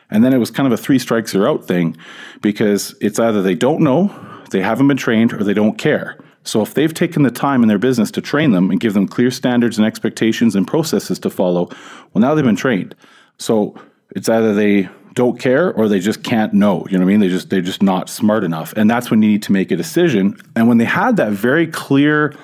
And 0.09 0.25
then 0.25 0.33
it 0.33 0.39
was 0.39 0.49
kind 0.49 0.69
of 0.69 0.73
a 0.73 0.77
three 0.81 1.01
strikes 1.01 1.35
are 1.35 1.49
out 1.49 1.65
thing 1.65 1.97
because 2.41 2.95
it's 3.01 3.19
either 3.19 3.43
they 3.43 3.57
don't 3.57 3.81
know, 3.81 4.15
they 4.51 4.61
haven't 4.61 4.87
been 4.87 4.97
trained, 4.97 5.33
or 5.33 5.43
they 5.43 5.53
don't 5.53 5.77
care. 5.77 6.17
So 6.45 6.63
if 6.63 6.75
they've 6.75 6.95
taken 6.95 7.25
the 7.25 7.33
time 7.33 7.63
in 7.63 7.69
their 7.69 7.81
business 7.81 8.13
to 8.13 8.21
train 8.21 8.53
them 8.53 8.71
and 8.71 8.79
give 8.79 8.95
them 8.95 9.09
clear 9.09 9.33
standards 9.33 9.77
and 9.77 9.85
expectations 9.85 10.55
and 10.55 10.69
processes 10.69 11.19
to 11.19 11.31
follow, 11.31 11.69
well, 12.15 12.23
now 12.23 12.37
they've 12.37 12.45
been 12.45 12.55
trained. 12.55 12.95
So 13.39 13.75
it's 14.15 14.29
either 14.29 14.55
they 14.55 14.89
don't 15.15 15.41
care 15.41 15.73
or 15.73 15.89
they 15.89 15.99
just 15.99 16.23
can't 16.23 16.55
know. 16.55 16.87
You 16.89 16.97
know 16.97 17.05
what 17.05 17.11
I 17.11 17.13
mean? 17.15 17.21
They 17.21 17.29
just 17.29 17.51
they're 17.51 17.61
just 17.61 17.83
not 17.83 18.09
smart 18.09 18.45
enough. 18.45 18.73
And 18.77 18.89
that's 18.89 19.11
when 19.11 19.21
you 19.21 19.31
need 19.31 19.43
to 19.43 19.53
make 19.53 19.73
a 19.73 19.77
decision. 19.77 20.41
And 20.55 20.69
when 20.69 20.79
they 20.79 20.85
had 20.85 21.17
that 21.17 21.33
very 21.33 21.67
clear 21.67 22.37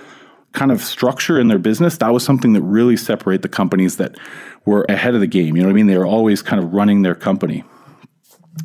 kind 0.56 0.72
of 0.72 0.82
structure 0.82 1.38
in 1.38 1.46
their 1.46 1.58
business, 1.58 1.98
that 1.98 2.12
was 2.12 2.24
something 2.24 2.54
that 2.54 2.62
really 2.62 2.96
separate 2.96 3.42
the 3.42 3.48
companies 3.48 3.98
that 3.98 4.16
were 4.64 4.84
ahead 4.88 5.14
of 5.14 5.20
the 5.20 5.26
game. 5.28 5.54
You 5.54 5.62
know 5.62 5.68
what 5.68 5.74
I 5.74 5.76
mean? 5.76 5.86
They 5.86 5.98
were 5.98 6.06
always 6.06 6.42
kind 6.42 6.60
of 6.60 6.72
running 6.72 7.02
their 7.02 7.14
company. 7.14 7.62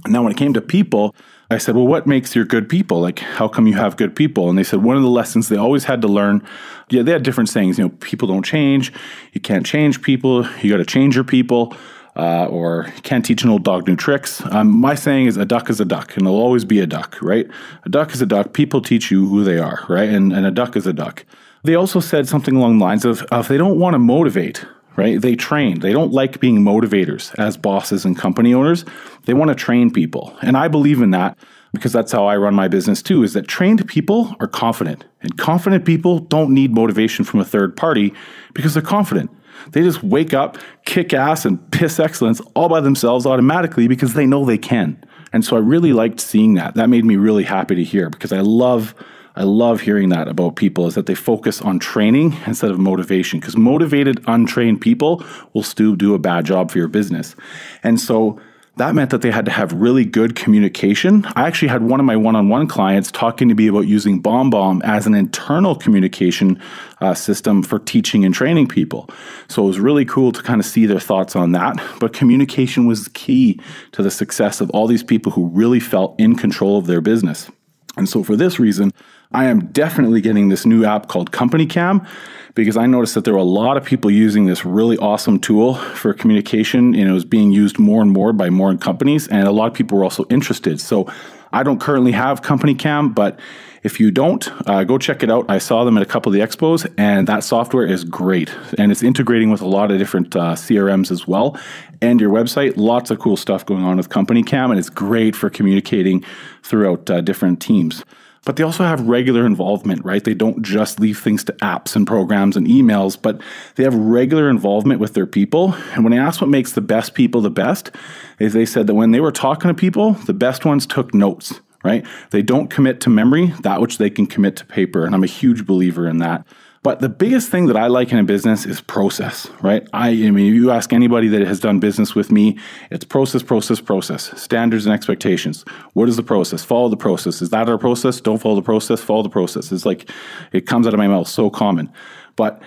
Now, 0.07 0.24
when 0.24 0.31
it 0.31 0.38
came 0.38 0.53
to 0.53 0.62
people, 0.62 1.13
I 1.51 1.57
said, 1.57 1.75
Well, 1.75 1.86
what 1.86 2.07
makes 2.07 2.33
your 2.33 2.45
good 2.45 2.69
people? 2.69 3.01
Like, 3.01 3.19
how 3.19 3.50
come 3.50 3.67
you 3.67 3.74
have 3.74 3.98
good 3.98 4.15
people? 4.15 4.50
And 4.50 4.57
they 4.57 4.63
said, 4.63 4.81
One 4.81 4.95
of 4.95 5.03
the 5.03 5.10
lessons 5.10 5.50
they 5.50 5.57
always 5.57 5.83
had 5.83 6.01
to 6.01 6.07
learn, 6.07 6.48
yeah, 6.89 7.03
they 7.03 7.12
had 7.12 7.24
different 7.24 7.50
sayings. 7.50 7.77
You 7.77 7.86
know, 7.86 7.89
people 8.00 8.27
don't 8.27 8.45
change. 8.45 8.93
You 9.33 9.41
can't 9.41 9.65
change 9.65 10.01
people. 10.01 10.48
You 10.62 10.71
got 10.71 10.77
to 10.77 10.86
change 10.86 11.15
your 11.15 11.25
people. 11.25 11.75
Uh, 12.13 12.45
or 12.48 12.91
can't 13.03 13.24
teach 13.24 13.41
an 13.41 13.50
old 13.50 13.63
dog 13.63 13.88
new 13.88 13.95
tricks. 13.95 14.41
Um, 14.51 14.69
my 14.69 14.95
saying 14.95 15.27
is 15.27 15.38
a 15.38 15.45
duck 15.45 15.69
is 15.69 15.79
a 15.79 15.86
duck, 15.86 16.17
and 16.17 16.25
there'll 16.25 16.41
always 16.41 16.65
be 16.65 16.81
a 16.81 16.86
duck, 16.86 17.17
right? 17.21 17.48
A 17.86 17.89
duck 17.89 18.13
is 18.13 18.21
a 18.21 18.25
duck. 18.25 18.51
People 18.51 18.81
teach 18.81 19.12
you 19.12 19.29
who 19.29 19.45
they 19.45 19.57
are, 19.57 19.86
right? 19.88 20.10
And, 20.10 20.33
and 20.33 20.45
a 20.45 20.51
duck 20.51 20.75
is 20.75 20.86
a 20.86 20.91
duck. 20.91 21.25
They 21.63 21.75
also 21.75 22.00
said 22.00 22.27
something 22.27 22.56
along 22.56 22.80
the 22.80 22.86
lines 22.86 23.06
of, 23.06 23.24
if 23.32 23.48
they 23.48 23.58
don't 23.58 23.80
want 23.80 23.94
to 23.94 24.00
motivate, 24.00 24.65
right? 24.96 25.22
They 25.22 25.36
train. 25.36 25.80
They 25.80 25.94
don't 25.94 26.12
like 26.12 26.39
being 26.39 26.60
motivators 26.60 27.38
as 27.38 27.58
bosses 27.58 28.03
and 28.06 28.18
company 28.18 28.53
owners. 28.53 28.84
They 29.25 29.34
want 29.34 29.50
to 29.50 29.56
train 29.56 29.91
people. 29.91 30.36
And 30.41 30.58
I 30.58 30.68
believe 30.68 31.01
in 31.01 31.12
that 31.12 31.38
because 31.74 31.94
that's 31.94 32.12
how 32.12 32.25
I 32.25 32.36
run 32.36 32.53
my 32.53 32.68
business 32.68 33.01
too, 33.01 33.24
is 33.24 33.34
that 33.34 33.48
trained 33.48 33.88
people 33.88 34.36
are 34.39 34.48
confident. 34.48 35.06
And 35.22 35.38
confident 35.38 35.86
people 35.86 36.20
don't 36.20 36.53
need 36.53 36.74
motivation 36.74 37.24
from 37.24 37.39
a 37.39 37.46
third 37.46 37.77
party 37.77 38.13
because 38.53 38.74
they're 38.74 38.84
confident. 38.84 39.32
They 39.72 39.82
just 39.84 40.03
wake 40.03 40.34
up, 40.34 40.58
kick 40.86 41.13
ass, 41.13 41.46
and 41.46 41.72
piss 41.72 42.00
excellence 42.00 42.41
all 42.56 42.68
by 42.68 42.82
themselves 42.82 43.25
automatically 43.25 43.88
because 43.88 44.15
they 44.15 44.25
know 44.25 44.44
they 44.44 44.58
can. 44.58 45.01
And 45.32 45.46
so 45.46 45.56
I 45.56 45.60
really 45.60 45.94
liked 45.94 46.20
seeing 46.20 46.56
that. 46.56 46.74
That 46.75 46.89
made 46.89 47.06
me 47.06 47.15
really 47.15 47.44
happy 47.44 47.75
to 47.75 47.84
hear 47.84 48.10
because 48.10 48.34
I 48.34 48.41
love 48.41 48.96
I 49.35 49.43
love 49.43 49.81
hearing 49.81 50.09
that 50.09 50.27
about 50.27 50.55
people 50.55 50.88
is 50.88 50.95
that 50.95 51.05
they 51.05 51.15
focus 51.15 51.61
on 51.61 51.79
training 51.79 52.35
instead 52.45 52.71
of 52.71 52.79
motivation 52.79 53.39
because 53.39 53.55
motivated, 53.55 54.23
untrained 54.27 54.81
people 54.81 55.23
will 55.53 55.63
still 55.63 55.95
do 55.95 56.13
a 56.13 56.19
bad 56.19 56.45
job 56.45 56.69
for 56.69 56.77
your 56.77 56.89
business. 56.89 57.35
And 57.83 58.00
so 58.00 58.39
that 58.77 58.95
meant 58.95 59.09
that 59.11 59.21
they 59.21 59.31
had 59.31 59.45
to 59.45 59.51
have 59.51 59.73
really 59.73 60.05
good 60.05 60.35
communication. 60.35 61.25
I 61.35 61.45
actually 61.45 61.67
had 61.67 61.83
one 61.83 62.00
of 62.00 62.05
my 62.05 62.15
one 62.15 62.35
on 62.35 62.47
one 62.50 62.67
clients 62.67 63.11
talking 63.11 63.50
to 63.50 63.55
me 63.55 63.67
about 63.67 63.81
using 63.81 64.23
BombBomb 64.23 64.81
as 64.83 65.05
an 65.05 65.13
internal 65.13 65.75
communication 65.75 66.61
uh, 67.01 67.13
system 67.13 67.63
for 67.63 67.79
teaching 67.79 68.23
and 68.23 68.33
training 68.33 68.67
people. 68.67 69.09
So 69.50 69.63
it 69.63 69.67
was 69.67 69.79
really 69.79 70.05
cool 70.05 70.31
to 70.31 70.41
kind 70.41 70.59
of 70.59 70.65
see 70.65 70.85
their 70.85 71.01
thoughts 71.01 71.35
on 71.35 71.51
that. 71.51 71.81
But 72.00 72.13
communication 72.13 72.85
was 72.85 73.09
key 73.09 73.59
to 73.91 74.01
the 74.01 74.11
success 74.11 74.61
of 74.61 74.69
all 74.71 74.88
these 74.88 75.03
people 75.03 75.33
who 75.33 75.47
really 75.47 75.79
felt 75.79 76.15
in 76.17 76.35
control 76.35 76.77
of 76.77 76.88
their 76.88 77.01
business. 77.01 77.51
And 77.97 78.07
so 78.07 78.23
for 78.23 78.38
this 78.38 78.57
reason, 78.57 78.91
I 79.33 79.45
am 79.45 79.67
definitely 79.67 80.19
getting 80.19 80.50
this 80.50 80.65
new 80.65 80.83
app 80.83 81.07
called 81.07 81.31
CompanyCam 81.31 82.05
because 82.53 82.75
I 82.75 82.85
noticed 82.85 83.15
that 83.15 83.23
there 83.23 83.33
were 83.33 83.39
a 83.39 83.43
lot 83.43 83.77
of 83.77 83.85
people 83.85 84.11
using 84.11 84.45
this 84.45 84.65
really 84.65 84.97
awesome 84.97 85.39
tool 85.39 85.75
for 85.75 86.13
communication 86.13 86.93
and 86.93 87.09
it 87.09 87.13
was 87.13 87.23
being 87.23 87.51
used 87.51 87.79
more 87.79 88.01
and 88.01 88.11
more 88.11 88.33
by 88.33 88.50
more 88.50 88.75
companies 88.75 89.29
and 89.29 89.47
a 89.47 89.51
lot 89.51 89.67
of 89.67 89.73
people 89.73 89.97
were 89.97 90.03
also 90.03 90.25
interested. 90.29 90.81
So 90.81 91.09
I 91.53 91.63
don't 91.63 91.79
currently 91.79 92.11
have 92.11 92.41
CompanyCam, 92.41 93.15
but 93.15 93.39
if 93.83 94.01
you 94.01 94.11
don't, 94.11 94.47
uh, 94.67 94.83
go 94.83 94.97
check 94.97 95.23
it 95.23 95.31
out. 95.31 95.45
I 95.50 95.59
saw 95.59 95.85
them 95.85 95.95
at 95.97 96.03
a 96.03 96.05
couple 96.05 96.29
of 96.29 96.33
the 96.33 96.39
expos, 96.39 96.88
and 97.00 97.27
that 97.27 97.43
software 97.43 97.85
is 97.85 98.03
great. 98.03 98.53
And 98.77 98.91
it's 98.91 99.01
integrating 99.01 99.50
with 99.50 99.59
a 99.59 99.67
lot 99.67 99.89
of 99.89 99.97
different 99.97 100.35
uh, 100.35 100.53
CRMs 100.53 101.09
as 101.09 101.27
well. 101.27 101.59
And 102.00 102.21
your 102.21 102.29
website, 102.29 102.73
lots 102.77 103.09
of 103.09 103.17
cool 103.17 103.35
stuff 103.35 103.65
going 103.65 103.83
on 103.83 103.97
with 103.97 104.07
CompanyCam, 104.07 104.69
and 104.69 104.77
it's 104.77 104.89
great 104.89 105.35
for 105.35 105.50
communicating 105.50 106.23
throughout 106.61 107.09
uh, 107.09 107.21
different 107.21 107.59
teams 107.59 108.05
but 108.43 108.55
they 108.55 108.63
also 108.63 108.83
have 108.83 109.07
regular 109.07 109.45
involvement, 109.45 110.03
right? 110.03 110.24
They 110.24 110.33
don't 110.33 110.63
just 110.63 111.00
leave 111.00 111.19
things 111.19 111.43
to 111.43 111.53
apps 111.53 111.95
and 111.95 112.07
programs 112.07 112.57
and 112.57 112.65
emails, 112.65 113.21
but 113.21 113.39
they 113.75 113.83
have 113.83 113.93
regular 113.93 114.50
involvement 114.50 115.00
with 115.00 115.13
their 115.13 115.27
people. 115.27 115.75
And 115.93 116.03
when 116.03 116.13
I 116.13 116.17
asked 116.17 116.41
what 116.41 116.50
makes 116.50 116.71
the 116.71 116.81
best 116.81 117.13
people 117.13 117.41
the 117.41 117.51
best, 117.51 117.91
is 118.39 118.53
they 118.53 118.65
said 118.65 118.88
that 118.88 118.95
when 118.95 119.12
they 119.12 119.19
were 119.19 119.31
talking 119.31 119.67
to 119.67 119.75
people, 119.75 120.13
the 120.13 120.33
best 120.33 120.65
ones 120.65 120.88
took 120.88 121.13
notes, 121.13 121.62
right? 121.83 122.05
They 122.31 122.41
don't 122.41 122.69
commit 122.69 123.00
to 123.01 123.10
memory 123.10 123.53
that 123.62 123.79
which 123.79 124.00
they 124.00 124.10
can 124.10 124.25
commit 124.25 124.55
to 124.57 124.65
paper. 124.65 125.05
And 125.05 125.13
I'm 125.13 125.24
a 125.24 125.27
huge 125.27 125.65
believer 125.65 126.07
in 126.07 126.17
that. 126.17 126.45
But 126.83 127.00
the 127.00 127.09
biggest 127.09 127.50
thing 127.50 127.67
that 127.67 127.77
I 127.77 127.88
like 127.88 128.11
in 128.11 128.17
a 128.17 128.23
business 128.23 128.65
is 128.65 128.81
process, 128.81 129.47
right? 129.61 129.88
I, 129.93 130.09
I 130.09 130.31
mean, 130.31 130.51
you 130.51 130.71
ask 130.71 130.91
anybody 130.91 131.27
that 131.27 131.41
has 131.41 131.59
done 131.59 131.79
business 131.79 132.15
with 132.15 132.31
me, 132.31 132.57
it's 132.89 133.05
process, 133.05 133.43
process, 133.43 133.79
process, 133.79 134.41
standards 134.41 134.88
and 134.88 134.93
expectations. 134.93 135.63
What 135.93 136.09
is 136.09 136.15
the 136.15 136.23
process? 136.23 136.63
Follow 136.63 136.89
the 136.89 136.97
process. 136.97 137.39
Is 137.41 137.51
that 137.51 137.69
our 137.69 137.77
process? 137.77 138.19
Don't 138.19 138.39
follow 138.39 138.55
the 138.55 138.63
process, 138.63 139.00
follow 139.00 139.21
the 139.21 139.29
process. 139.29 139.71
It's 139.71 139.85
like 139.85 140.09
it 140.53 140.65
comes 140.65 140.88
out 140.88 140.93
of 140.95 140.97
my 140.97 141.07
mouth 141.07 141.27
so 141.27 141.51
common. 141.51 141.91
But 142.35 142.63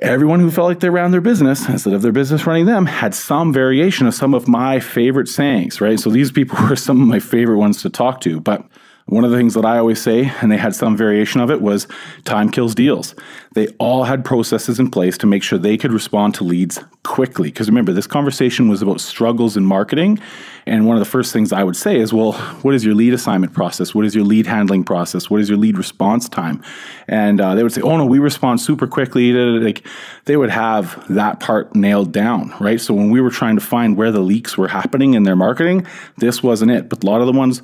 everyone 0.00 0.40
who 0.40 0.50
felt 0.50 0.68
like 0.68 0.80
they 0.80 0.88
ran 0.88 1.10
their 1.10 1.20
business 1.20 1.68
instead 1.68 1.92
of 1.92 2.00
their 2.00 2.12
business 2.12 2.46
running 2.46 2.64
them 2.64 2.86
had 2.86 3.14
some 3.14 3.52
variation 3.52 4.06
of 4.06 4.14
some 4.14 4.32
of 4.32 4.48
my 4.48 4.80
favorite 4.80 5.28
sayings, 5.28 5.82
right? 5.82 6.00
So 6.00 6.08
these 6.08 6.32
people 6.32 6.56
were 6.68 6.76
some 6.76 7.02
of 7.02 7.08
my 7.08 7.18
favorite 7.18 7.58
ones 7.58 7.82
to 7.82 7.90
talk 7.90 8.22
to. 8.22 8.40
But 8.40 8.64
one 9.10 9.24
of 9.24 9.32
the 9.32 9.36
things 9.36 9.54
that 9.54 9.64
I 9.64 9.76
always 9.76 10.00
say, 10.00 10.32
and 10.40 10.52
they 10.52 10.56
had 10.56 10.72
some 10.74 10.96
variation 10.96 11.40
of 11.40 11.50
it, 11.50 11.60
was 11.60 11.88
time 12.24 12.48
kills 12.48 12.76
deals. 12.76 13.16
They 13.54 13.66
all 13.78 14.04
had 14.04 14.24
processes 14.24 14.78
in 14.78 14.88
place 14.88 15.18
to 15.18 15.26
make 15.26 15.42
sure 15.42 15.58
they 15.58 15.76
could 15.76 15.92
respond 15.92 16.36
to 16.36 16.44
leads 16.44 16.78
quickly. 17.02 17.48
Because 17.48 17.68
remember, 17.68 17.92
this 17.92 18.06
conversation 18.06 18.68
was 18.68 18.82
about 18.82 19.00
struggles 19.00 19.56
in 19.56 19.66
marketing. 19.66 20.20
And 20.64 20.86
one 20.86 20.96
of 20.96 21.00
the 21.00 21.10
first 21.10 21.32
things 21.32 21.52
I 21.52 21.64
would 21.64 21.74
say 21.74 21.98
is, 21.98 22.12
well, 22.12 22.34
what 22.62 22.72
is 22.72 22.84
your 22.84 22.94
lead 22.94 23.12
assignment 23.12 23.52
process? 23.52 23.96
What 23.96 24.04
is 24.04 24.14
your 24.14 24.24
lead 24.24 24.46
handling 24.46 24.84
process? 24.84 25.28
What 25.28 25.40
is 25.40 25.48
your 25.48 25.58
lead 25.58 25.76
response 25.76 26.28
time? 26.28 26.62
And 27.08 27.40
uh, 27.40 27.56
they 27.56 27.64
would 27.64 27.72
say, 27.72 27.80
oh 27.80 27.96
no, 27.96 28.06
we 28.06 28.20
respond 28.20 28.60
super 28.60 28.86
quickly. 28.86 29.32
Like 29.32 29.84
they 30.26 30.36
would 30.36 30.50
have 30.50 31.04
that 31.12 31.40
part 31.40 31.74
nailed 31.74 32.12
down, 32.12 32.54
right? 32.60 32.80
So 32.80 32.94
when 32.94 33.10
we 33.10 33.20
were 33.20 33.30
trying 33.30 33.56
to 33.56 33.60
find 33.60 33.96
where 33.96 34.12
the 34.12 34.20
leaks 34.20 34.56
were 34.56 34.68
happening 34.68 35.14
in 35.14 35.24
their 35.24 35.36
marketing, 35.36 35.84
this 36.18 36.44
wasn't 36.44 36.70
it. 36.70 36.88
But 36.88 37.02
a 37.02 37.06
lot 37.06 37.20
of 37.20 37.26
the 37.26 37.32
ones 37.32 37.60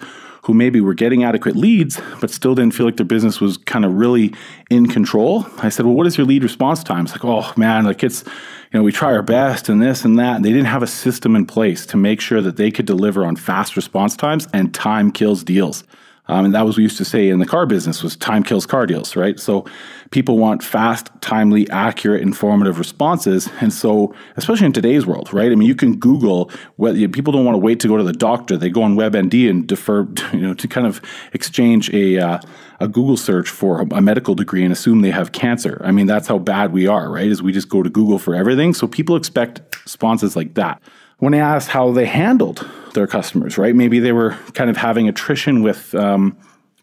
who 0.46 0.54
maybe 0.54 0.80
were 0.80 0.94
getting 0.94 1.24
adequate 1.24 1.56
leads, 1.56 2.00
but 2.20 2.30
still 2.30 2.54
didn't 2.54 2.72
feel 2.72 2.86
like 2.86 2.96
their 2.96 3.04
business 3.04 3.40
was 3.40 3.56
kind 3.56 3.84
of 3.84 3.94
really 3.94 4.32
in 4.70 4.86
control. 4.86 5.44
I 5.58 5.70
said, 5.70 5.84
Well, 5.86 5.96
what 5.96 6.06
is 6.06 6.16
your 6.16 6.24
lead 6.24 6.44
response 6.44 6.84
time? 6.84 7.04
It's 7.04 7.12
like, 7.12 7.24
oh 7.24 7.52
man, 7.56 7.84
like 7.84 8.04
it's, 8.04 8.22
you 8.22 8.78
know, 8.78 8.84
we 8.84 8.92
try 8.92 9.12
our 9.12 9.22
best 9.22 9.68
and 9.68 9.82
this 9.82 10.04
and 10.04 10.16
that. 10.20 10.36
And 10.36 10.44
they 10.44 10.50
didn't 10.50 10.66
have 10.66 10.84
a 10.84 10.86
system 10.86 11.34
in 11.34 11.46
place 11.46 11.84
to 11.86 11.96
make 11.96 12.20
sure 12.20 12.40
that 12.40 12.56
they 12.56 12.70
could 12.70 12.86
deliver 12.86 13.24
on 13.24 13.34
fast 13.34 13.74
response 13.74 14.14
times 14.14 14.46
and 14.52 14.72
time 14.72 15.10
kills 15.10 15.42
deals. 15.42 15.82
Um, 16.28 16.44
and 16.44 16.54
that 16.54 16.64
was 16.64 16.74
what 16.74 16.78
we 16.78 16.82
used 16.84 16.98
to 16.98 17.04
say 17.04 17.28
in 17.28 17.40
the 17.40 17.46
car 17.46 17.66
business 17.66 18.04
was 18.04 18.14
time 18.16 18.44
kills 18.44 18.66
car 18.66 18.86
deals, 18.86 19.16
right? 19.16 19.40
So 19.40 19.64
people 20.10 20.38
want 20.38 20.62
fast, 20.62 21.10
timely, 21.20 21.68
accurate, 21.70 22.22
informative 22.22 22.78
responses. 22.78 23.48
And 23.60 23.72
so, 23.72 24.14
especially 24.36 24.66
in 24.66 24.72
today's 24.72 25.06
world, 25.06 25.32
right? 25.32 25.50
I 25.50 25.54
mean, 25.54 25.68
you 25.68 25.74
can 25.74 25.96
Google 25.96 26.50
whether 26.76 27.08
people 27.08 27.32
don't 27.32 27.44
want 27.44 27.54
to 27.54 27.60
wait 27.60 27.80
to 27.80 27.88
go 27.88 27.96
to 27.96 28.04
the 28.04 28.12
doctor. 28.12 28.56
They 28.56 28.70
go 28.70 28.82
on 28.82 28.96
WebMD 28.96 29.48
and 29.48 29.66
defer, 29.66 30.08
you 30.32 30.40
know, 30.40 30.54
to 30.54 30.68
kind 30.68 30.86
of 30.86 31.00
exchange 31.32 31.92
a, 31.92 32.18
uh, 32.18 32.38
a 32.80 32.88
Google 32.88 33.16
search 33.16 33.48
for 33.48 33.80
a 33.80 34.00
medical 34.00 34.34
degree 34.34 34.62
and 34.62 34.72
assume 34.72 35.00
they 35.00 35.10
have 35.10 35.32
cancer. 35.32 35.80
I 35.84 35.92
mean, 35.92 36.06
that's 36.06 36.28
how 36.28 36.38
bad 36.38 36.72
we 36.72 36.86
are, 36.86 37.10
right? 37.10 37.26
Is 37.26 37.42
we 37.42 37.52
just 37.52 37.68
go 37.68 37.82
to 37.82 37.90
Google 37.90 38.18
for 38.18 38.34
everything. 38.34 38.74
So 38.74 38.86
people 38.86 39.16
expect 39.16 39.82
responses 39.84 40.36
like 40.36 40.54
that. 40.54 40.82
When 41.18 41.32
I 41.32 41.38
asked 41.38 41.68
how 41.68 41.92
they 41.92 42.04
handled 42.04 42.68
their 42.92 43.06
customers, 43.06 43.56
right? 43.56 43.74
Maybe 43.74 44.00
they 44.00 44.12
were 44.12 44.32
kind 44.52 44.68
of 44.68 44.76
having 44.76 45.08
attrition 45.08 45.62
with 45.62 45.94
um, 45.94 46.36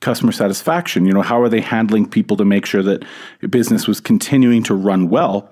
customer 0.03 0.31
satisfaction. 0.31 1.05
You 1.05 1.13
know, 1.13 1.21
how 1.21 1.41
are 1.41 1.49
they 1.49 1.61
handling 1.61 2.07
people 2.07 2.37
to 2.37 2.45
make 2.45 2.65
sure 2.65 2.83
that 2.83 3.03
business 3.49 3.87
was 3.87 3.99
continuing 3.99 4.61
to 4.63 4.75
run 4.75 5.09
well? 5.09 5.49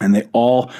And 0.00 0.14
they 0.14 0.28
all 0.32 0.70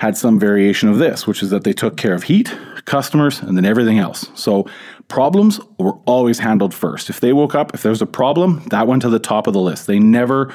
had 0.00 0.16
some 0.16 0.38
variation 0.38 0.88
of 0.88 0.98
this, 0.98 1.26
which 1.26 1.42
is 1.42 1.50
that 1.50 1.64
they 1.64 1.72
took 1.72 1.96
care 1.96 2.14
of 2.14 2.24
heat, 2.24 2.56
customers, 2.84 3.40
and 3.40 3.56
then 3.56 3.64
everything 3.64 3.98
else. 3.98 4.30
So 4.34 4.66
problems 5.08 5.60
were 5.78 5.94
always 6.06 6.38
handled 6.38 6.74
first. 6.74 7.10
If 7.10 7.20
they 7.20 7.32
woke 7.32 7.54
up, 7.54 7.74
if 7.74 7.82
there 7.82 7.90
was 7.90 8.02
a 8.02 8.06
problem, 8.06 8.62
that 8.70 8.86
went 8.86 9.02
to 9.02 9.08
the 9.08 9.18
top 9.18 9.46
of 9.46 9.52
the 9.52 9.60
list. 9.60 9.86
They 9.86 9.98
never 9.98 10.54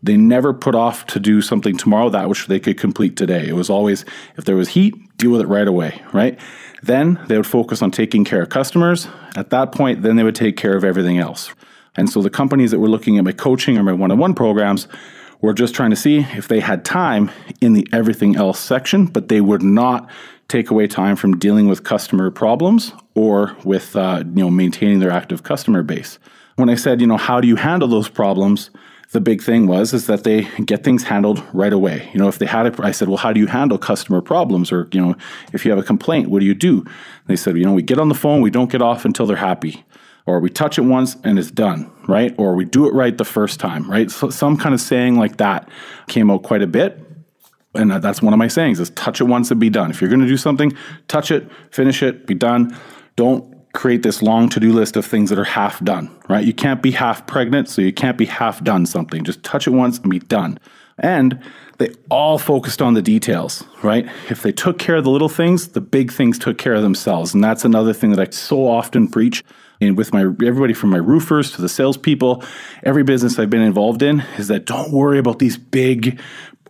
they 0.00 0.16
never 0.16 0.54
put 0.54 0.76
off 0.76 1.06
to 1.06 1.18
do 1.18 1.42
something 1.42 1.76
tomorrow 1.76 2.08
that 2.10 2.28
which 2.28 2.46
they 2.46 2.60
could 2.60 2.78
complete 2.78 3.16
today. 3.16 3.48
It 3.48 3.54
was 3.54 3.68
always 3.68 4.04
if 4.36 4.44
there 4.44 4.54
was 4.56 4.68
heat, 4.68 4.94
deal 5.16 5.32
with 5.32 5.40
it 5.40 5.48
right 5.48 5.66
away, 5.66 6.00
right? 6.12 6.38
Then 6.82 7.20
they 7.26 7.36
would 7.36 7.46
focus 7.46 7.82
on 7.82 7.90
taking 7.90 8.24
care 8.24 8.42
of 8.42 8.48
customers. 8.48 9.08
At 9.36 9.50
that 9.50 9.72
point, 9.72 10.02
then 10.02 10.16
they 10.16 10.22
would 10.22 10.34
take 10.34 10.56
care 10.56 10.76
of 10.76 10.84
everything 10.84 11.18
else. 11.18 11.52
And 11.96 12.08
so 12.08 12.22
the 12.22 12.30
companies 12.30 12.70
that 12.70 12.78
were 12.78 12.88
looking 12.88 13.18
at 13.18 13.24
my 13.24 13.32
coaching 13.32 13.76
or 13.76 13.82
my 13.82 13.92
one 13.92 14.10
on 14.10 14.18
one 14.18 14.34
programs 14.34 14.86
were 15.40 15.52
just 15.52 15.74
trying 15.74 15.90
to 15.90 15.96
see 15.96 16.18
if 16.18 16.48
they 16.48 16.60
had 16.60 16.84
time 16.84 17.30
in 17.60 17.72
the 17.72 17.86
everything 17.92 18.36
else 18.36 18.58
section, 18.58 19.06
but 19.06 19.28
they 19.28 19.40
would 19.40 19.62
not 19.62 20.08
take 20.48 20.70
away 20.70 20.86
time 20.86 21.14
from 21.14 21.38
dealing 21.38 21.68
with 21.68 21.84
customer 21.84 22.30
problems 22.30 22.92
or 23.14 23.56
with 23.64 23.94
uh, 23.94 24.22
you 24.24 24.42
know 24.42 24.50
maintaining 24.50 25.00
their 25.00 25.10
active 25.10 25.42
customer 25.42 25.82
base. 25.82 26.18
When 26.56 26.68
I 26.68 26.74
said, 26.74 27.00
you 27.00 27.06
know, 27.06 27.16
how 27.16 27.40
do 27.40 27.46
you 27.46 27.56
handle 27.56 27.88
those 27.88 28.08
problems? 28.08 28.70
The 29.12 29.20
big 29.20 29.42
thing 29.42 29.66
was 29.66 29.94
is 29.94 30.06
that 30.06 30.24
they 30.24 30.42
get 30.64 30.84
things 30.84 31.04
handled 31.04 31.42
right 31.52 31.72
away. 31.72 32.10
You 32.12 32.20
know, 32.20 32.28
if 32.28 32.38
they 32.38 32.46
had 32.46 32.66
it, 32.66 32.78
I 32.80 32.90
said, 32.90 33.08
well, 33.08 33.16
how 33.16 33.32
do 33.32 33.40
you 33.40 33.46
handle 33.46 33.78
customer 33.78 34.20
problems? 34.20 34.70
Or, 34.70 34.86
you 34.92 35.00
know, 35.00 35.16
if 35.52 35.64
you 35.64 35.70
have 35.70 35.78
a 35.78 35.82
complaint, 35.82 36.28
what 36.28 36.40
do 36.40 36.46
you 36.46 36.54
do? 36.54 36.84
they 37.26 37.36
said, 37.36 37.56
you 37.56 37.64
know, 37.64 37.72
we 37.72 37.82
get 37.82 37.98
on 37.98 38.08
the 38.08 38.14
phone, 38.14 38.42
we 38.42 38.50
don't 38.50 38.70
get 38.70 38.82
off 38.82 39.04
until 39.04 39.26
they're 39.26 39.36
happy. 39.36 39.84
Or 40.26 40.40
we 40.40 40.50
touch 40.50 40.76
it 40.76 40.82
once 40.82 41.16
and 41.24 41.38
it's 41.38 41.50
done, 41.50 41.90
right? 42.06 42.34
Or 42.36 42.54
we 42.54 42.66
do 42.66 42.86
it 42.86 42.92
right 42.92 43.16
the 43.16 43.24
first 43.24 43.58
time, 43.58 43.90
right? 43.90 44.10
So 44.10 44.28
some 44.28 44.58
kind 44.58 44.74
of 44.74 44.80
saying 44.80 45.16
like 45.16 45.38
that 45.38 45.70
came 46.06 46.30
out 46.30 46.42
quite 46.42 46.60
a 46.60 46.66
bit. 46.66 47.02
And 47.74 47.90
that's 47.90 48.20
one 48.20 48.34
of 48.34 48.38
my 48.38 48.48
sayings 48.48 48.78
is 48.78 48.90
touch 48.90 49.22
it 49.22 49.24
once 49.24 49.50
and 49.50 49.58
be 49.58 49.70
done. 49.70 49.90
If 49.90 50.02
you're 50.02 50.10
going 50.10 50.20
to 50.20 50.26
do 50.26 50.36
something, 50.36 50.72
touch 51.06 51.30
it, 51.30 51.50
finish 51.70 52.02
it, 52.02 52.26
be 52.26 52.34
done. 52.34 52.76
Don't 53.16 53.57
create 53.72 54.02
this 54.02 54.22
long 54.22 54.48
to 54.50 54.60
do 54.60 54.72
list 54.72 54.96
of 54.96 55.04
things 55.04 55.30
that 55.30 55.38
are 55.38 55.44
half 55.44 55.82
done, 55.84 56.10
right? 56.28 56.44
You 56.44 56.52
can't 56.52 56.82
be 56.82 56.92
half 56.92 57.26
pregnant, 57.26 57.68
so 57.68 57.82
you 57.82 57.92
can't 57.92 58.18
be 58.18 58.26
half 58.26 58.62
done 58.64 58.86
something. 58.86 59.24
Just 59.24 59.42
touch 59.42 59.66
it 59.66 59.70
once 59.70 59.98
and 59.98 60.10
be 60.10 60.18
done. 60.18 60.58
And 60.98 61.40
they 61.78 61.90
all 62.10 62.38
focused 62.38 62.82
on 62.82 62.94
the 62.94 63.02
details, 63.02 63.64
right? 63.82 64.08
If 64.30 64.42
they 64.42 64.50
took 64.50 64.78
care 64.78 64.96
of 64.96 65.04
the 65.04 65.10
little 65.10 65.28
things, 65.28 65.68
the 65.68 65.80
big 65.80 66.10
things 66.10 66.38
took 66.38 66.58
care 66.58 66.74
of 66.74 66.82
themselves. 66.82 67.34
And 67.34 67.44
that's 67.44 67.64
another 67.64 67.92
thing 67.92 68.10
that 68.10 68.20
I 68.20 68.30
so 68.32 68.66
often 68.66 69.06
preach. 69.06 69.44
And 69.80 69.96
with 69.96 70.12
my 70.12 70.22
everybody 70.22 70.74
from 70.74 70.90
my 70.90 70.98
roofers 70.98 71.52
to 71.52 71.62
the 71.62 71.68
salespeople, 71.68 72.42
every 72.82 73.04
business 73.04 73.38
I've 73.38 73.50
been 73.50 73.62
involved 73.62 74.02
in 74.02 74.24
is 74.38 74.48
that 74.48 74.64
don't 74.64 74.90
worry 74.90 75.18
about 75.18 75.38
these 75.38 75.56
big 75.56 76.20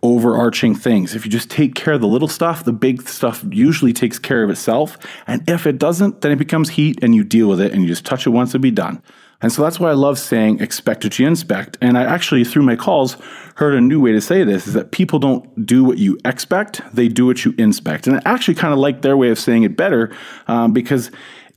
overarching 0.03 0.75
things. 0.75 1.15
If 1.15 1.25
you 1.25 1.31
just 1.31 1.49
take 1.49 1.75
care 1.75 1.93
of 1.93 2.01
the 2.01 2.07
little 2.07 2.27
stuff, 2.27 2.63
the 2.63 2.73
big 2.73 3.07
stuff 3.07 3.43
usually 3.49 3.93
takes 3.93 4.19
care 4.19 4.43
of 4.43 4.49
itself. 4.49 4.97
And 5.27 5.47
if 5.49 5.65
it 5.65 5.77
doesn't, 5.77 6.21
then 6.21 6.31
it 6.31 6.37
becomes 6.37 6.69
heat 6.69 6.99
and 7.01 7.15
you 7.15 7.23
deal 7.23 7.47
with 7.47 7.61
it 7.61 7.71
and 7.73 7.81
you 7.81 7.87
just 7.87 8.05
touch 8.05 8.25
it 8.25 8.31
once 8.31 8.53
and 8.53 8.61
be 8.61 8.71
done. 8.71 9.01
And 9.41 9.51
so 9.51 9.61
that's 9.61 9.79
why 9.79 9.89
I 9.89 9.93
love 9.93 10.19
saying 10.19 10.59
expect 10.59 11.05
what 11.05 11.17
you 11.17 11.25
inspect. 11.25 11.77
And 11.81 11.97
I 11.97 12.03
actually, 12.03 12.43
through 12.43 12.63
my 12.63 12.75
calls, 12.75 13.15
heard 13.55 13.73
a 13.73 13.81
new 13.81 14.01
way 14.01 14.11
to 14.11 14.19
say 14.19 14.43
this 14.43 14.67
is 14.67 14.73
that 14.73 14.91
people 14.91 15.17
don't 15.19 15.65
do 15.65 15.83
what 15.83 15.97
you 15.97 16.17
expect, 16.25 16.81
they 16.93 17.07
do 17.07 17.25
what 17.25 17.45
you 17.45 17.53
inspect. 17.57 18.07
And 18.07 18.17
I 18.17 18.21
actually 18.25 18.55
kind 18.55 18.73
of 18.73 18.79
like 18.79 19.01
their 19.01 19.15
way 19.15 19.29
of 19.29 19.39
saying 19.39 19.63
it 19.63 19.77
better 19.77 20.13
um, 20.47 20.73
because 20.73 21.09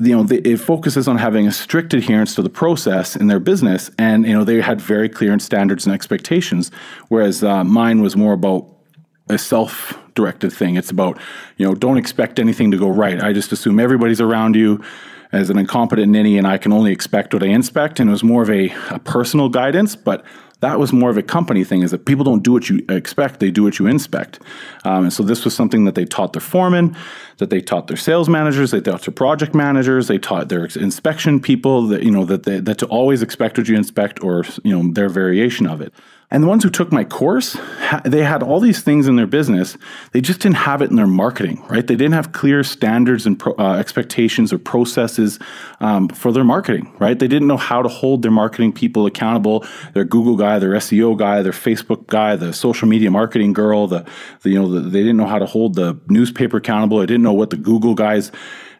you 0.02 0.16
know, 0.16 0.26
it 0.30 0.56
focuses 0.56 1.06
on 1.06 1.18
having 1.18 1.46
a 1.46 1.52
strict 1.52 1.94
adherence 1.94 2.34
to 2.34 2.42
the 2.42 2.50
process 2.50 3.14
in 3.14 3.28
their 3.28 3.40
business, 3.40 3.90
and 3.98 4.26
you 4.26 4.32
know 4.32 4.44
they 4.44 4.60
had 4.60 4.80
very 4.80 5.08
clear 5.08 5.38
standards 5.38 5.86
and 5.86 5.94
expectations, 5.94 6.70
whereas 7.08 7.44
uh, 7.44 7.64
mine 7.64 8.02
was 8.02 8.16
more 8.16 8.32
about 8.32 8.66
a 9.28 9.38
self-directed 9.38 10.52
thing. 10.52 10.76
It's 10.76 10.90
about 10.90 11.18
you 11.56 11.66
know 11.66 11.74
don't 11.74 11.98
expect 11.98 12.38
anything 12.38 12.70
to 12.72 12.78
go 12.78 12.88
right. 12.88 13.22
I 13.22 13.32
just 13.32 13.52
assume 13.52 13.78
everybody's 13.78 14.20
around 14.20 14.56
you 14.56 14.82
as 15.30 15.50
an 15.50 15.58
incompetent 15.58 16.12
ninny, 16.12 16.36
and 16.36 16.46
I 16.46 16.58
can 16.58 16.72
only 16.72 16.92
expect 16.92 17.32
what 17.32 17.42
I 17.42 17.46
inspect. 17.46 18.00
And 18.00 18.10
it 18.10 18.12
was 18.12 18.24
more 18.24 18.42
of 18.42 18.50
a, 18.50 18.70
a 18.90 18.98
personal 18.98 19.48
guidance, 19.48 19.96
but 19.96 20.24
that 20.62 20.78
was 20.78 20.92
more 20.92 21.10
of 21.10 21.18
a 21.18 21.22
company 21.22 21.64
thing 21.64 21.82
is 21.82 21.90
that 21.90 22.06
people 22.06 22.24
don't 22.24 22.42
do 22.42 22.52
what 22.52 22.70
you 22.70 22.84
expect 22.88 23.40
they 23.40 23.50
do 23.50 23.64
what 23.64 23.78
you 23.78 23.86
inspect 23.86 24.40
um, 24.84 25.04
and 25.04 25.12
so 25.12 25.22
this 25.22 25.44
was 25.44 25.54
something 25.54 25.84
that 25.84 25.94
they 25.94 26.04
taught 26.04 26.32
their 26.32 26.40
foremen 26.40 26.96
that 27.42 27.50
they 27.50 27.60
taught 27.60 27.88
their 27.88 27.96
sales 27.96 28.28
managers 28.28 28.70
they 28.70 28.80
taught 28.80 29.02
their 29.02 29.12
project 29.12 29.52
managers 29.52 30.06
they 30.06 30.18
taught 30.18 30.48
their 30.48 30.64
inspection 30.64 31.40
people 31.40 31.88
that 31.88 32.04
you 32.04 32.10
know 32.10 32.24
that 32.24 32.44
they, 32.44 32.60
that 32.60 32.78
to 32.78 32.86
always 32.86 33.20
expect 33.20 33.58
what 33.58 33.66
you 33.68 33.76
inspect 33.76 34.22
or 34.22 34.44
you 34.62 34.70
know 34.70 34.92
their 34.92 35.08
variation 35.08 35.66
of 35.66 35.80
it 35.80 35.92
and 36.32 36.42
the 36.42 36.48
ones 36.48 36.64
who 36.64 36.70
took 36.70 36.90
my 36.90 37.04
course, 37.04 37.58
they 38.06 38.24
had 38.24 38.42
all 38.42 38.58
these 38.58 38.80
things 38.80 39.06
in 39.06 39.16
their 39.16 39.26
business. 39.26 39.76
They 40.12 40.22
just 40.22 40.40
didn't 40.40 40.56
have 40.56 40.80
it 40.80 40.88
in 40.88 40.96
their 40.96 41.06
marketing, 41.06 41.62
right? 41.68 41.86
They 41.86 41.94
didn't 41.94 42.14
have 42.14 42.32
clear 42.32 42.64
standards 42.64 43.26
and 43.26 43.38
pro, 43.38 43.54
uh, 43.58 43.74
expectations 43.74 44.50
or 44.50 44.56
processes 44.56 45.38
um, 45.80 46.08
for 46.08 46.32
their 46.32 46.42
marketing, 46.42 46.90
right? 46.98 47.18
They 47.18 47.28
didn't 47.28 47.48
know 47.48 47.58
how 47.58 47.82
to 47.82 47.88
hold 47.90 48.22
their 48.22 48.30
marketing 48.30 48.72
people 48.72 49.04
accountable. 49.04 49.66
Their 49.92 50.04
Google 50.04 50.36
guy, 50.36 50.58
their 50.58 50.70
SEO 50.70 51.18
guy, 51.18 51.42
their 51.42 51.52
Facebook 51.52 52.06
guy, 52.06 52.34
the 52.34 52.54
social 52.54 52.88
media 52.88 53.10
marketing 53.10 53.52
girl. 53.52 53.86
The, 53.86 54.06
the 54.40 54.48
you 54.48 54.58
know 54.58 54.70
the, 54.70 54.80
they 54.80 55.00
didn't 55.00 55.18
know 55.18 55.26
how 55.26 55.38
to 55.38 55.44
hold 55.46 55.74
the 55.74 56.00
newspaper 56.08 56.56
accountable. 56.56 57.00
They 57.00 57.06
didn't 57.06 57.24
know 57.24 57.31
what 57.34 57.50
the 57.50 57.56
Google 57.56 57.94
guys 57.94 58.32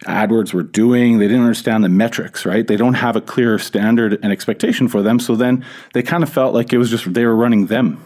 AdWords 0.07 0.53
were 0.53 0.63
doing. 0.63 1.19
They 1.19 1.29
didn't 1.29 1.43
understand 1.43 1.85
the 1.85 1.89
metrics, 1.89 2.45
right? 2.45 2.67
They 2.67 2.77
don't 2.77 2.95
have 2.95 3.17
a 3.17 3.21
clear 3.21 3.59
standard 3.59 4.19
and 4.23 4.33
expectation 4.33 4.89
for 4.89 5.03
them. 5.03 5.21
So 5.21 5.37
then 5.37 5.65
they 5.95 6.03
kind 6.03 6.23
of 6.23 6.29
felt 6.29 6.55
like 6.55 6.73
it 6.73 6.79
was 6.79 6.91
just 6.91 7.13
they 7.13 7.25
were 7.25 7.37
running 7.37 7.67
them. 7.67 8.03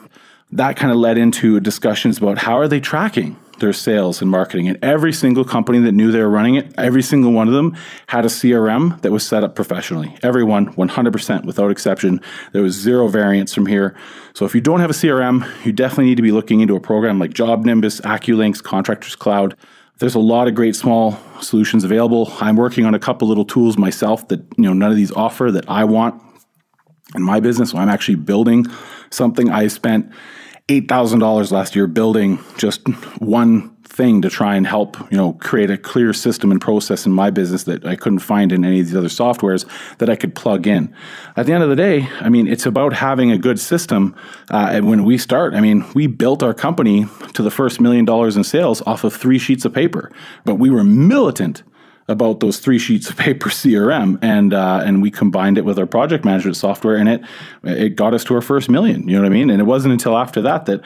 That 0.52 0.76
kind 0.76 0.92
of 0.92 0.98
led 0.98 1.18
into 1.18 1.58
discussions 1.58 2.18
about 2.18 2.38
how 2.38 2.58
are 2.58 2.68
they 2.68 2.80
tracking 2.80 3.36
their 3.58 3.72
sales 3.72 4.20
and 4.20 4.30
marketing. 4.30 4.68
And 4.68 4.78
every 4.82 5.12
single 5.12 5.44
company 5.44 5.78
that 5.80 5.92
knew 5.92 6.12
they 6.12 6.20
were 6.20 6.28
running 6.28 6.56
it, 6.56 6.72
every 6.76 7.02
single 7.02 7.32
one 7.32 7.48
of 7.48 7.54
them 7.54 7.76
had 8.06 8.24
a 8.24 8.28
CRM 8.28 9.00
that 9.00 9.10
was 9.10 9.26
set 9.26 9.42
up 9.42 9.54
professionally. 9.54 10.16
Everyone, 10.22 10.74
100% 10.74 11.44
without 11.44 11.70
exception. 11.70 12.20
There 12.52 12.62
was 12.62 12.74
zero 12.74 13.08
variance 13.08 13.54
from 13.54 13.66
here. 13.66 13.96
So 14.34 14.44
if 14.44 14.54
you 14.54 14.60
don't 14.60 14.80
have 14.80 14.90
a 14.90 14.94
CRM, 14.94 15.48
you 15.64 15.72
definitely 15.72 16.06
need 16.06 16.16
to 16.16 16.22
be 16.22 16.32
looking 16.32 16.60
into 16.60 16.76
a 16.76 16.80
program 16.80 17.18
like 17.18 17.30
JobNimbus, 17.30 18.02
AccuLynx, 18.02 18.62
Contractors 18.62 19.16
Cloud. 19.16 19.56
There's 19.98 20.14
a 20.14 20.20
lot 20.20 20.46
of 20.46 20.54
great 20.54 20.76
small 20.76 21.18
solutions 21.40 21.84
available. 21.84 22.32
I'm 22.40 22.56
working 22.56 22.84
on 22.84 22.94
a 22.94 22.98
couple 22.98 23.28
little 23.28 23.44
tools 23.44 23.78
myself 23.78 24.28
that 24.28 24.40
you 24.56 24.64
know 24.64 24.72
none 24.72 24.90
of 24.90 24.96
these 24.96 25.12
offer 25.12 25.50
that 25.52 25.68
I 25.68 25.84
want 25.84 26.22
in 27.14 27.22
my 27.22 27.40
business. 27.40 27.70
So 27.70 27.78
I'm 27.78 27.88
actually 27.88 28.16
building 28.16 28.66
something. 29.10 29.50
I 29.50 29.68
spent 29.68 30.10
eight 30.68 30.88
thousand 30.88 31.20
dollars 31.20 31.52
last 31.52 31.76
year 31.76 31.86
building 31.86 32.38
just 32.58 32.86
one 33.20 33.75
thing 33.96 34.20
to 34.20 34.28
try 34.28 34.56
and 34.56 34.66
help 34.66 34.98
you 35.10 35.16
know 35.16 35.32
create 35.34 35.70
a 35.70 35.78
clear 35.78 36.12
system 36.12 36.50
and 36.50 36.60
process 36.60 37.06
in 37.06 37.12
my 37.12 37.30
business 37.30 37.64
that 37.64 37.86
I 37.86 37.96
couldn't 37.96 38.18
find 38.18 38.52
in 38.52 38.64
any 38.64 38.80
of 38.80 38.86
these 38.86 38.94
other 38.94 39.08
softwares 39.08 39.64
that 39.98 40.10
I 40.10 40.16
could 40.16 40.34
plug 40.34 40.66
in. 40.66 40.94
At 41.36 41.46
the 41.46 41.52
end 41.54 41.62
of 41.62 41.70
the 41.70 41.76
day, 41.76 42.08
I 42.20 42.28
mean, 42.28 42.46
it's 42.46 42.66
about 42.66 42.92
having 42.92 43.30
a 43.32 43.38
good 43.38 43.58
system. 43.58 44.14
Uh, 44.50 44.68
and 44.72 44.86
when 44.86 45.04
we 45.04 45.16
start, 45.16 45.54
I 45.54 45.60
mean, 45.60 45.84
we 45.94 46.06
built 46.06 46.42
our 46.42 46.54
company 46.54 47.06
to 47.32 47.42
the 47.42 47.50
first 47.50 47.80
million 47.80 48.04
dollars 48.04 48.36
in 48.36 48.44
sales 48.44 48.82
off 48.82 49.02
of 49.04 49.14
three 49.14 49.38
sheets 49.38 49.64
of 49.64 49.72
paper, 49.72 50.12
but 50.44 50.56
we 50.56 50.68
were 50.68 50.84
militant 50.84 51.62
about 52.08 52.40
those 52.40 52.58
three 52.58 52.78
sheets 52.78 53.10
of 53.10 53.16
paper 53.26 53.48
CRM, 53.48 54.18
and 54.22 54.54
uh, 54.54 54.82
and 54.84 55.02
we 55.02 55.10
combined 55.10 55.58
it 55.58 55.64
with 55.64 55.78
our 55.78 55.86
project 55.86 56.24
management 56.24 56.56
software, 56.56 56.96
and 56.96 57.08
it 57.08 57.20
it 57.64 57.96
got 57.96 58.14
us 58.14 58.24
to 58.24 58.34
our 58.34 58.42
first 58.42 58.68
million. 58.68 59.08
You 59.08 59.16
know 59.16 59.22
what 59.22 59.26
I 59.26 59.34
mean? 59.34 59.50
And 59.50 59.60
it 59.60 59.64
wasn't 59.64 59.92
until 59.92 60.16
after 60.16 60.42
that 60.42 60.66
that 60.66 60.82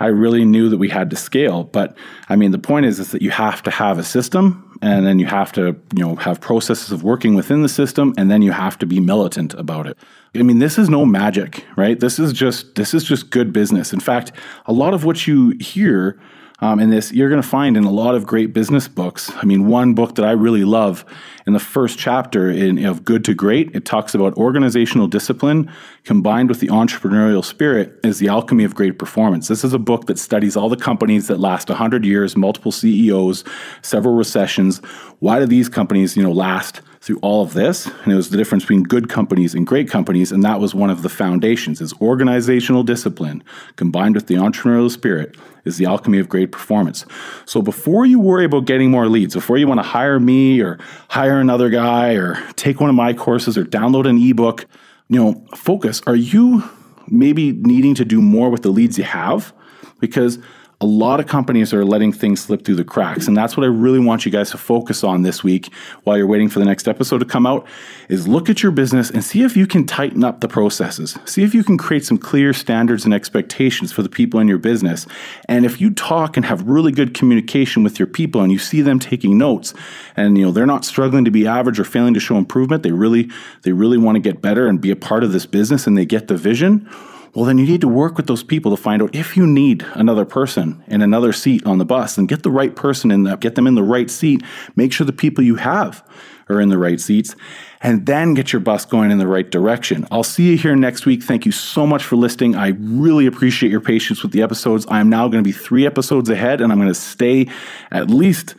I 0.00 0.06
really 0.06 0.44
knew 0.44 0.68
that 0.68 0.78
we 0.78 0.88
had 0.88 1.10
to 1.10 1.16
scale. 1.16 1.64
But 1.64 1.96
I 2.28 2.36
mean, 2.36 2.50
the 2.50 2.58
point 2.58 2.86
is, 2.86 2.98
is 2.98 3.10
that 3.12 3.22
you 3.22 3.30
have 3.30 3.62
to 3.62 3.70
have 3.70 3.98
a 3.98 4.04
system 4.04 4.78
and 4.82 5.06
then 5.06 5.18
you 5.18 5.26
have 5.26 5.52
to, 5.52 5.76
you 5.94 6.04
know, 6.04 6.16
have 6.16 6.40
processes 6.40 6.90
of 6.92 7.02
working 7.02 7.34
within 7.34 7.62
the 7.62 7.68
system 7.68 8.12
and 8.16 8.30
then 8.30 8.42
you 8.42 8.52
have 8.52 8.78
to 8.78 8.86
be 8.86 9.00
militant 9.00 9.54
about 9.54 9.86
it. 9.86 9.96
I 10.34 10.42
mean, 10.42 10.58
this 10.58 10.78
is 10.78 10.90
no 10.90 11.06
magic, 11.06 11.64
right? 11.76 11.98
This 11.98 12.18
is 12.18 12.32
just 12.32 12.74
this 12.74 12.92
is 12.92 13.04
just 13.04 13.30
good 13.30 13.52
business. 13.52 13.92
In 13.92 14.00
fact, 14.00 14.32
a 14.66 14.72
lot 14.72 14.92
of 14.92 15.04
what 15.04 15.26
you 15.26 15.50
hear 15.60 16.18
um, 16.64 16.80
in 16.80 16.88
this, 16.88 17.12
you're 17.12 17.28
going 17.28 17.42
to 17.42 17.46
find 17.46 17.76
in 17.76 17.84
a 17.84 17.90
lot 17.90 18.14
of 18.14 18.26
great 18.26 18.54
business 18.54 18.88
books. 18.88 19.30
I 19.36 19.44
mean, 19.44 19.66
one 19.66 19.92
book 19.92 20.14
that 20.14 20.24
I 20.24 20.30
really 20.30 20.64
love 20.64 21.04
in 21.46 21.52
the 21.52 21.58
first 21.58 21.98
chapter 21.98 22.48
in, 22.48 22.82
of 22.86 23.04
Good 23.04 23.22
to 23.26 23.34
Great, 23.34 23.74
it 23.76 23.84
talks 23.84 24.14
about 24.14 24.32
organizational 24.38 25.06
discipline 25.06 25.70
combined 26.04 26.48
with 26.48 26.60
the 26.60 26.68
entrepreneurial 26.68 27.44
spirit 27.44 28.00
is 28.02 28.18
the 28.18 28.28
alchemy 28.28 28.64
of 28.64 28.74
great 28.74 28.98
performance. 28.98 29.46
This 29.46 29.62
is 29.62 29.74
a 29.74 29.78
book 29.78 30.06
that 30.06 30.18
studies 30.18 30.56
all 30.56 30.70
the 30.70 30.76
companies 30.76 31.26
that 31.26 31.38
last 31.38 31.68
100 31.68 32.02
years, 32.02 32.34
multiple 32.34 32.72
CEOs, 32.72 33.44
several 33.82 34.14
recessions. 34.14 34.78
Why 35.18 35.40
do 35.40 35.46
these 35.46 35.68
companies, 35.68 36.16
you 36.16 36.22
know, 36.22 36.32
last 36.32 36.80
through 37.04 37.18
all 37.18 37.42
of 37.42 37.52
this? 37.52 37.86
And 37.86 38.12
it 38.12 38.16
was 38.16 38.30
the 38.30 38.38
difference 38.38 38.64
between 38.64 38.82
good 38.82 39.10
companies 39.10 39.54
and 39.54 39.66
great 39.66 39.90
companies, 39.90 40.32
and 40.32 40.42
that 40.42 40.58
was 40.58 40.74
one 40.74 40.88
of 40.88 41.02
the 41.02 41.10
foundations 41.10 41.82
is 41.82 41.92
organizational 42.00 42.82
discipline 42.82 43.44
combined 43.76 44.14
with 44.14 44.26
the 44.26 44.36
entrepreneurial 44.36 44.90
spirit 44.90 45.36
is 45.66 45.76
the 45.76 45.84
alchemy 45.84 46.18
of 46.18 46.30
great 46.30 46.50
performance. 46.50 47.04
So 47.44 47.60
before 47.60 48.06
you 48.06 48.18
worry 48.18 48.46
about 48.46 48.64
getting 48.64 48.90
more 48.90 49.06
leads, 49.06 49.34
before 49.34 49.58
you 49.58 49.66
want 49.66 49.78
to 49.78 49.86
hire 49.86 50.18
me 50.18 50.62
or 50.62 50.78
hire 51.08 51.38
another 51.38 51.68
guy 51.68 52.14
or 52.14 52.42
take 52.56 52.80
one 52.80 52.88
of 52.88 52.96
my 52.96 53.12
courses 53.12 53.58
or 53.58 53.64
download 53.64 54.08
an 54.08 54.18
ebook, 54.18 54.66
you 55.08 55.22
know, 55.22 55.44
focus. 55.54 56.00
Are 56.06 56.16
you 56.16 56.64
maybe 57.08 57.52
needing 57.52 57.94
to 57.96 58.04
do 58.06 58.22
more 58.22 58.48
with 58.48 58.62
the 58.62 58.70
leads 58.70 58.96
you 58.96 59.04
have? 59.04 59.52
Because 60.00 60.38
a 60.80 60.86
lot 60.86 61.20
of 61.20 61.26
companies 61.26 61.72
are 61.72 61.84
letting 61.84 62.12
things 62.12 62.40
slip 62.40 62.64
through 62.64 62.74
the 62.74 62.84
cracks. 62.84 63.26
And 63.28 63.36
that's 63.36 63.56
what 63.56 63.64
i 63.64 63.68
really 63.68 64.00
want 64.00 64.24
you 64.24 64.32
guys 64.32 64.50
to 64.50 64.58
focus 64.58 65.04
on 65.04 65.22
this 65.22 65.42
week 65.44 65.72
while 66.02 66.16
you're 66.16 66.26
waiting 66.26 66.48
for 66.48 66.58
the 66.58 66.64
next 66.64 66.88
episode 66.88 67.18
to 67.18 67.24
come 67.24 67.46
out 67.46 67.66
is 68.08 68.28
look 68.28 68.50
at 68.50 68.62
your 68.62 68.72
business 68.72 69.10
and 69.10 69.24
see 69.24 69.42
if 69.42 69.56
you 69.56 69.66
can 69.66 69.86
tighten 69.86 70.24
up 70.24 70.40
the 70.40 70.48
processes. 70.48 71.18
See 71.24 71.42
if 71.42 71.54
you 71.54 71.64
can 71.64 71.78
create 71.78 72.04
some 72.04 72.18
clear 72.18 72.52
standards 72.52 73.04
and 73.04 73.14
expectations 73.14 73.92
for 73.92 74.02
the 74.02 74.08
people 74.08 74.40
in 74.40 74.48
your 74.48 74.58
business. 74.58 75.06
And 75.48 75.64
if 75.64 75.80
you 75.80 75.90
talk 75.90 76.36
and 76.36 76.44
have 76.46 76.66
really 76.68 76.92
good 76.92 77.14
communication 77.14 77.82
with 77.82 77.98
your 77.98 78.06
people 78.06 78.42
and 78.42 78.52
you 78.52 78.58
see 78.58 78.82
them 78.82 78.98
taking 78.98 79.38
notes 79.38 79.74
and 80.16 80.36
you 80.36 80.44
know 80.44 80.50
they're 80.50 80.66
not 80.66 80.84
struggling 80.84 81.24
to 81.24 81.30
be 81.30 81.46
average 81.46 81.78
or 81.78 81.84
failing 81.84 82.14
to 82.14 82.20
show 82.20 82.36
improvement 82.36 82.82
they 82.82 82.92
really 82.92 83.30
they 83.62 83.72
really 83.72 83.98
want 83.98 84.16
to 84.16 84.20
get 84.20 84.40
better 84.40 84.66
and 84.66 84.80
be 84.80 84.90
a 84.90 84.96
part 84.96 85.24
of 85.24 85.32
this 85.32 85.46
business 85.46 85.86
and 85.86 85.96
they 85.96 86.06
get 86.06 86.28
the 86.28 86.36
vision 86.36 86.88
well, 87.34 87.44
then 87.44 87.58
you 87.58 87.66
need 87.66 87.80
to 87.80 87.88
work 87.88 88.16
with 88.16 88.26
those 88.26 88.44
people 88.44 88.74
to 88.74 88.80
find 88.80 89.02
out 89.02 89.14
if 89.14 89.36
you 89.36 89.46
need 89.46 89.84
another 89.94 90.24
person 90.24 90.82
in 90.86 91.02
another 91.02 91.32
seat 91.32 91.66
on 91.66 91.78
the 91.78 91.84
bus 91.84 92.16
and 92.16 92.28
get 92.28 92.44
the 92.44 92.50
right 92.50 92.74
person 92.76 93.10
in 93.10 93.24
that, 93.24 93.40
get 93.40 93.56
them 93.56 93.66
in 93.66 93.74
the 93.74 93.82
right 93.82 94.08
seat. 94.08 94.42
Make 94.76 94.92
sure 94.92 95.04
the 95.04 95.12
people 95.12 95.42
you 95.42 95.56
have 95.56 96.08
are 96.48 96.60
in 96.60 96.68
the 96.68 96.78
right 96.78 97.00
seats 97.00 97.34
and 97.80 98.06
then 98.06 98.34
get 98.34 98.52
your 98.52 98.60
bus 98.60 98.84
going 98.84 99.10
in 99.10 99.18
the 99.18 99.26
right 99.26 99.50
direction. 99.50 100.06
I'll 100.10 100.22
see 100.22 100.50
you 100.50 100.56
here 100.56 100.76
next 100.76 101.06
week. 101.06 101.22
Thank 101.22 101.44
you 101.44 101.52
so 101.52 101.86
much 101.86 102.04
for 102.04 102.16
listening. 102.16 102.54
I 102.54 102.68
really 102.68 103.26
appreciate 103.26 103.70
your 103.70 103.80
patience 103.80 104.22
with 104.22 104.32
the 104.32 104.42
episodes. 104.42 104.86
I'm 104.88 105.08
now 105.08 105.26
going 105.26 105.42
to 105.42 105.48
be 105.48 105.52
three 105.52 105.86
episodes 105.86 106.30
ahead 106.30 106.60
and 106.60 106.70
I'm 106.70 106.78
going 106.78 106.88
to 106.88 106.94
stay 106.94 107.48
at 107.90 108.10
least 108.10 108.54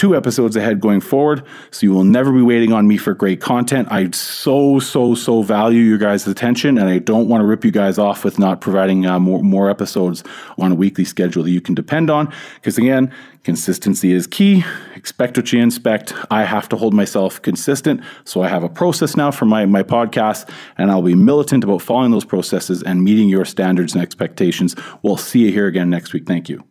two 0.00 0.16
episodes 0.16 0.56
ahead 0.56 0.80
going 0.80 0.98
forward. 0.98 1.44
So 1.70 1.84
you 1.84 1.92
will 1.92 2.04
never 2.04 2.32
be 2.32 2.40
waiting 2.40 2.72
on 2.72 2.88
me 2.88 2.96
for 2.96 3.12
great 3.12 3.42
content. 3.42 3.86
I 3.90 4.10
so, 4.12 4.78
so, 4.78 5.14
so 5.14 5.42
value 5.42 5.82
your 5.82 5.98
guys' 5.98 6.26
attention, 6.26 6.78
and 6.78 6.88
I 6.88 6.98
don't 6.98 7.28
want 7.28 7.42
to 7.42 7.46
rip 7.46 7.66
you 7.66 7.70
guys 7.70 7.98
off 7.98 8.24
with 8.24 8.38
not 8.38 8.62
providing 8.62 9.04
uh, 9.04 9.18
more, 9.18 9.42
more 9.42 9.68
episodes 9.68 10.24
on 10.56 10.72
a 10.72 10.74
weekly 10.74 11.04
schedule 11.04 11.42
that 11.42 11.50
you 11.50 11.60
can 11.60 11.74
depend 11.74 12.08
on. 12.08 12.32
Because 12.54 12.78
again, 12.78 13.12
consistency 13.44 14.12
is 14.12 14.26
key. 14.26 14.64
Expect 14.96 15.36
what 15.36 15.52
you 15.52 15.60
inspect. 15.60 16.14
I 16.30 16.44
have 16.44 16.66
to 16.70 16.76
hold 16.76 16.94
myself 16.94 17.42
consistent. 17.42 18.00
So 18.24 18.42
I 18.42 18.48
have 18.48 18.62
a 18.62 18.70
process 18.70 19.18
now 19.18 19.30
for 19.30 19.44
my, 19.44 19.66
my 19.66 19.82
podcast, 19.82 20.48
and 20.78 20.90
I'll 20.90 21.02
be 21.02 21.14
militant 21.14 21.62
about 21.62 21.82
following 21.82 22.10
those 22.10 22.24
processes 22.24 22.82
and 22.82 23.04
meeting 23.04 23.28
your 23.28 23.44
standards 23.44 23.92
and 23.92 24.02
expectations. 24.02 24.74
We'll 25.02 25.18
see 25.18 25.40
you 25.40 25.52
here 25.52 25.66
again 25.66 25.90
next 25.90 26.14
week. 26.14 26.26
Thank 26.26 26.48
you. 26.48 26.64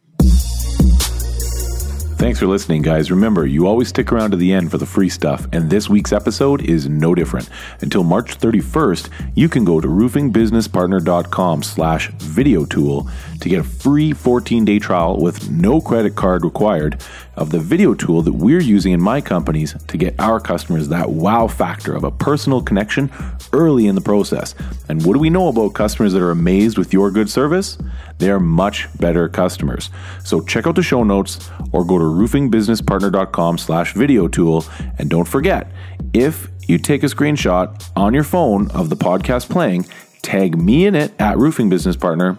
Thanks 2.20 2.38
for 2.38 2.48
listening, 2.48 2.82
guys. 2.82 3.12
Remember, 3.12 3.46
you 3.46 3.66
always 3.66 3.88
stick 3.88 4.12
around 4.12 4.32
to 4.32 4.38
the 4.38 4.52
end 4.52 4.72
for 4.72 4.78
the 4.78 4.86
free 4.86 5.08
stuff, 5.08 5.48
and 5.54 5.70
this 5.70 5.90
week's 5.90 6.12
episode 6.12 6.62
is 6.62 6.90
no 6.90 7.16
different. 7.16 7.50
Until 7.80 8.04
March 8.04 8.38
31st, 8.38 9.10
you 9.36 9.48
can 9.48 9.64
go 9.64 9.80
to 9.80 9.88
roofingbusinesspartner.com 9.88 11.64
slash 11.64 12.10
video 12.10 12.66
tool 12.66 13.10
to 13.40 13.50
get 13.50 13.60
a 13.60 13.64
free 13.64 14.12
14-day 14.12 14.80
trial 14.80 15.20
with 15.20 15.50
no 15.50 15.82
credit 15.82 16.16
card 16.16 16.44
required 16.44 17.02
of 17.36 17.52
the 17.52 17.60
video 17.60 17.94
tool 17.94 18.22
that 18.22 18.34
we're 18.34 18.60
using 18.60 18.92
in 18.92 19.02
my 19.02 19.22
companies 19.22 19.74
to 19.88 19.98
get 19.98 20.14
our 20.20 20.40
customers 20.40 20.90
that 20.90 21.10
wow 21.10 21.48
factor 21.48 21.96
of 21.96 22.04
a 22.04 22.12
personal 22.12 22.62
connection 22.62 23.10
early 23.54 23.88
in 23.88 23.96
the 23.96 24.02
process. 24.02 24.56
And 24.90 25.06
what 25.06 25.14
do 25.14 25.20
we 25.20 25.30
know 25.30 25.48
about 25.48 25.74
customers 25.74 26.14
that 26.14 26.22
are 26.22 26.32
amazed 26.32 26.78
with 26.78 26.94
your 26.94 27.12
good 27.12 27.30
service? 27.30 27.78
They 28.18 28.30
are 28.30 28.40
much 28.40 28.88
better 29.00 29.30
customers. 29.30 29.90
So 30.24 30.42
check 30.42 30.68
out 30.68 30.76
the 30.76 30.84
show 30.84 31.04
notes 31.04 31.50
or 31.72 31.86
go 31.86 31.98
to 31.98 32.04
roofingbusinesspartner.com 32.04 33.58
slash 33.58 33.94
video 33.94 34.28
tool. 34.28 34.66
And 34.98 35.10
don't 35.10 35.28
forget, 35.28 35.72
if 36.14 36.50
you 36.68 36.78
take 36.78 37.04
a 37.04 37.08
screenshot 37.08 37.90
on 37.96 38.14
your 38.14 38.24
phone 38.24 38.70
of 38.72 38.90
the 38.90 38.96
podcast 38.96 39.50
playing, 39.50 39.86
tag 40.22 40.58
me 40.58 40.86
in 40.86 40.96
it 40.96 41.14
at 41.20 41.38
Roofing 41.38 41.70
Business 41.70 41.96
Partner 41.96 42.38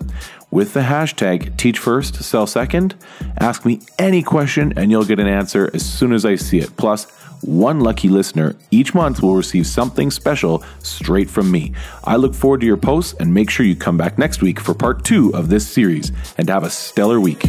with 0.50 0.72
the 0.72 0.80
hashtag 0.80 1.56
teach 1.56 1.78
first, 1.78 2.16
sell 2.16 2.46
second. 2.46 2.94
Ask 3.38 3.64
me 3.64 3.80
any 3.98 4.22
question 4.22 4.72
and 4.76 4.90
you'll 4.90 5.04
get 5.04 5.20
an 5.20 5.26
answer 5.26 5.70
as 5.74 5.84
soon 5.84 6.12
as 6.12 6.24
I 6.24 6.36
see 6.36 6.58
it. 6.58 6.76
Plus, 6.76 7.10
one 7.42 7.80
lucky 7.80 8.08
listener 8.08 8.54
each 8.70 8.94
month 8.94 9.22
will 9.22 9.34
receive 9.34 9.66
something 9.66 10.10
special 10.10 10.62
straight 10.82 11.30
from 11.30 11.50
me. 11.50 11.72
I 12.04 12.16
look 12.16 12.34
forward 12.34 12.60
to 12.60 12.66
your 12.66 12.76
posts 12.76 13.14
and 13.18 13.32
make 13.32 13.50
sure 13.50 13.64
you 13.64 13.76
come 13.76 13.96
back 13.96 14.18
next 14.18 14.42
week 14.42 14.60
for 14.60 14.74
part 14.74 15.04
two 15.04 15.34
of 15.34 15.48
this 15.48 15.66
series 15.66 16.12
and 16.36 16.48
have 16.48 16.64
a 16.64 16.70
stellar 16.70 17.20
week. 17.20 17.42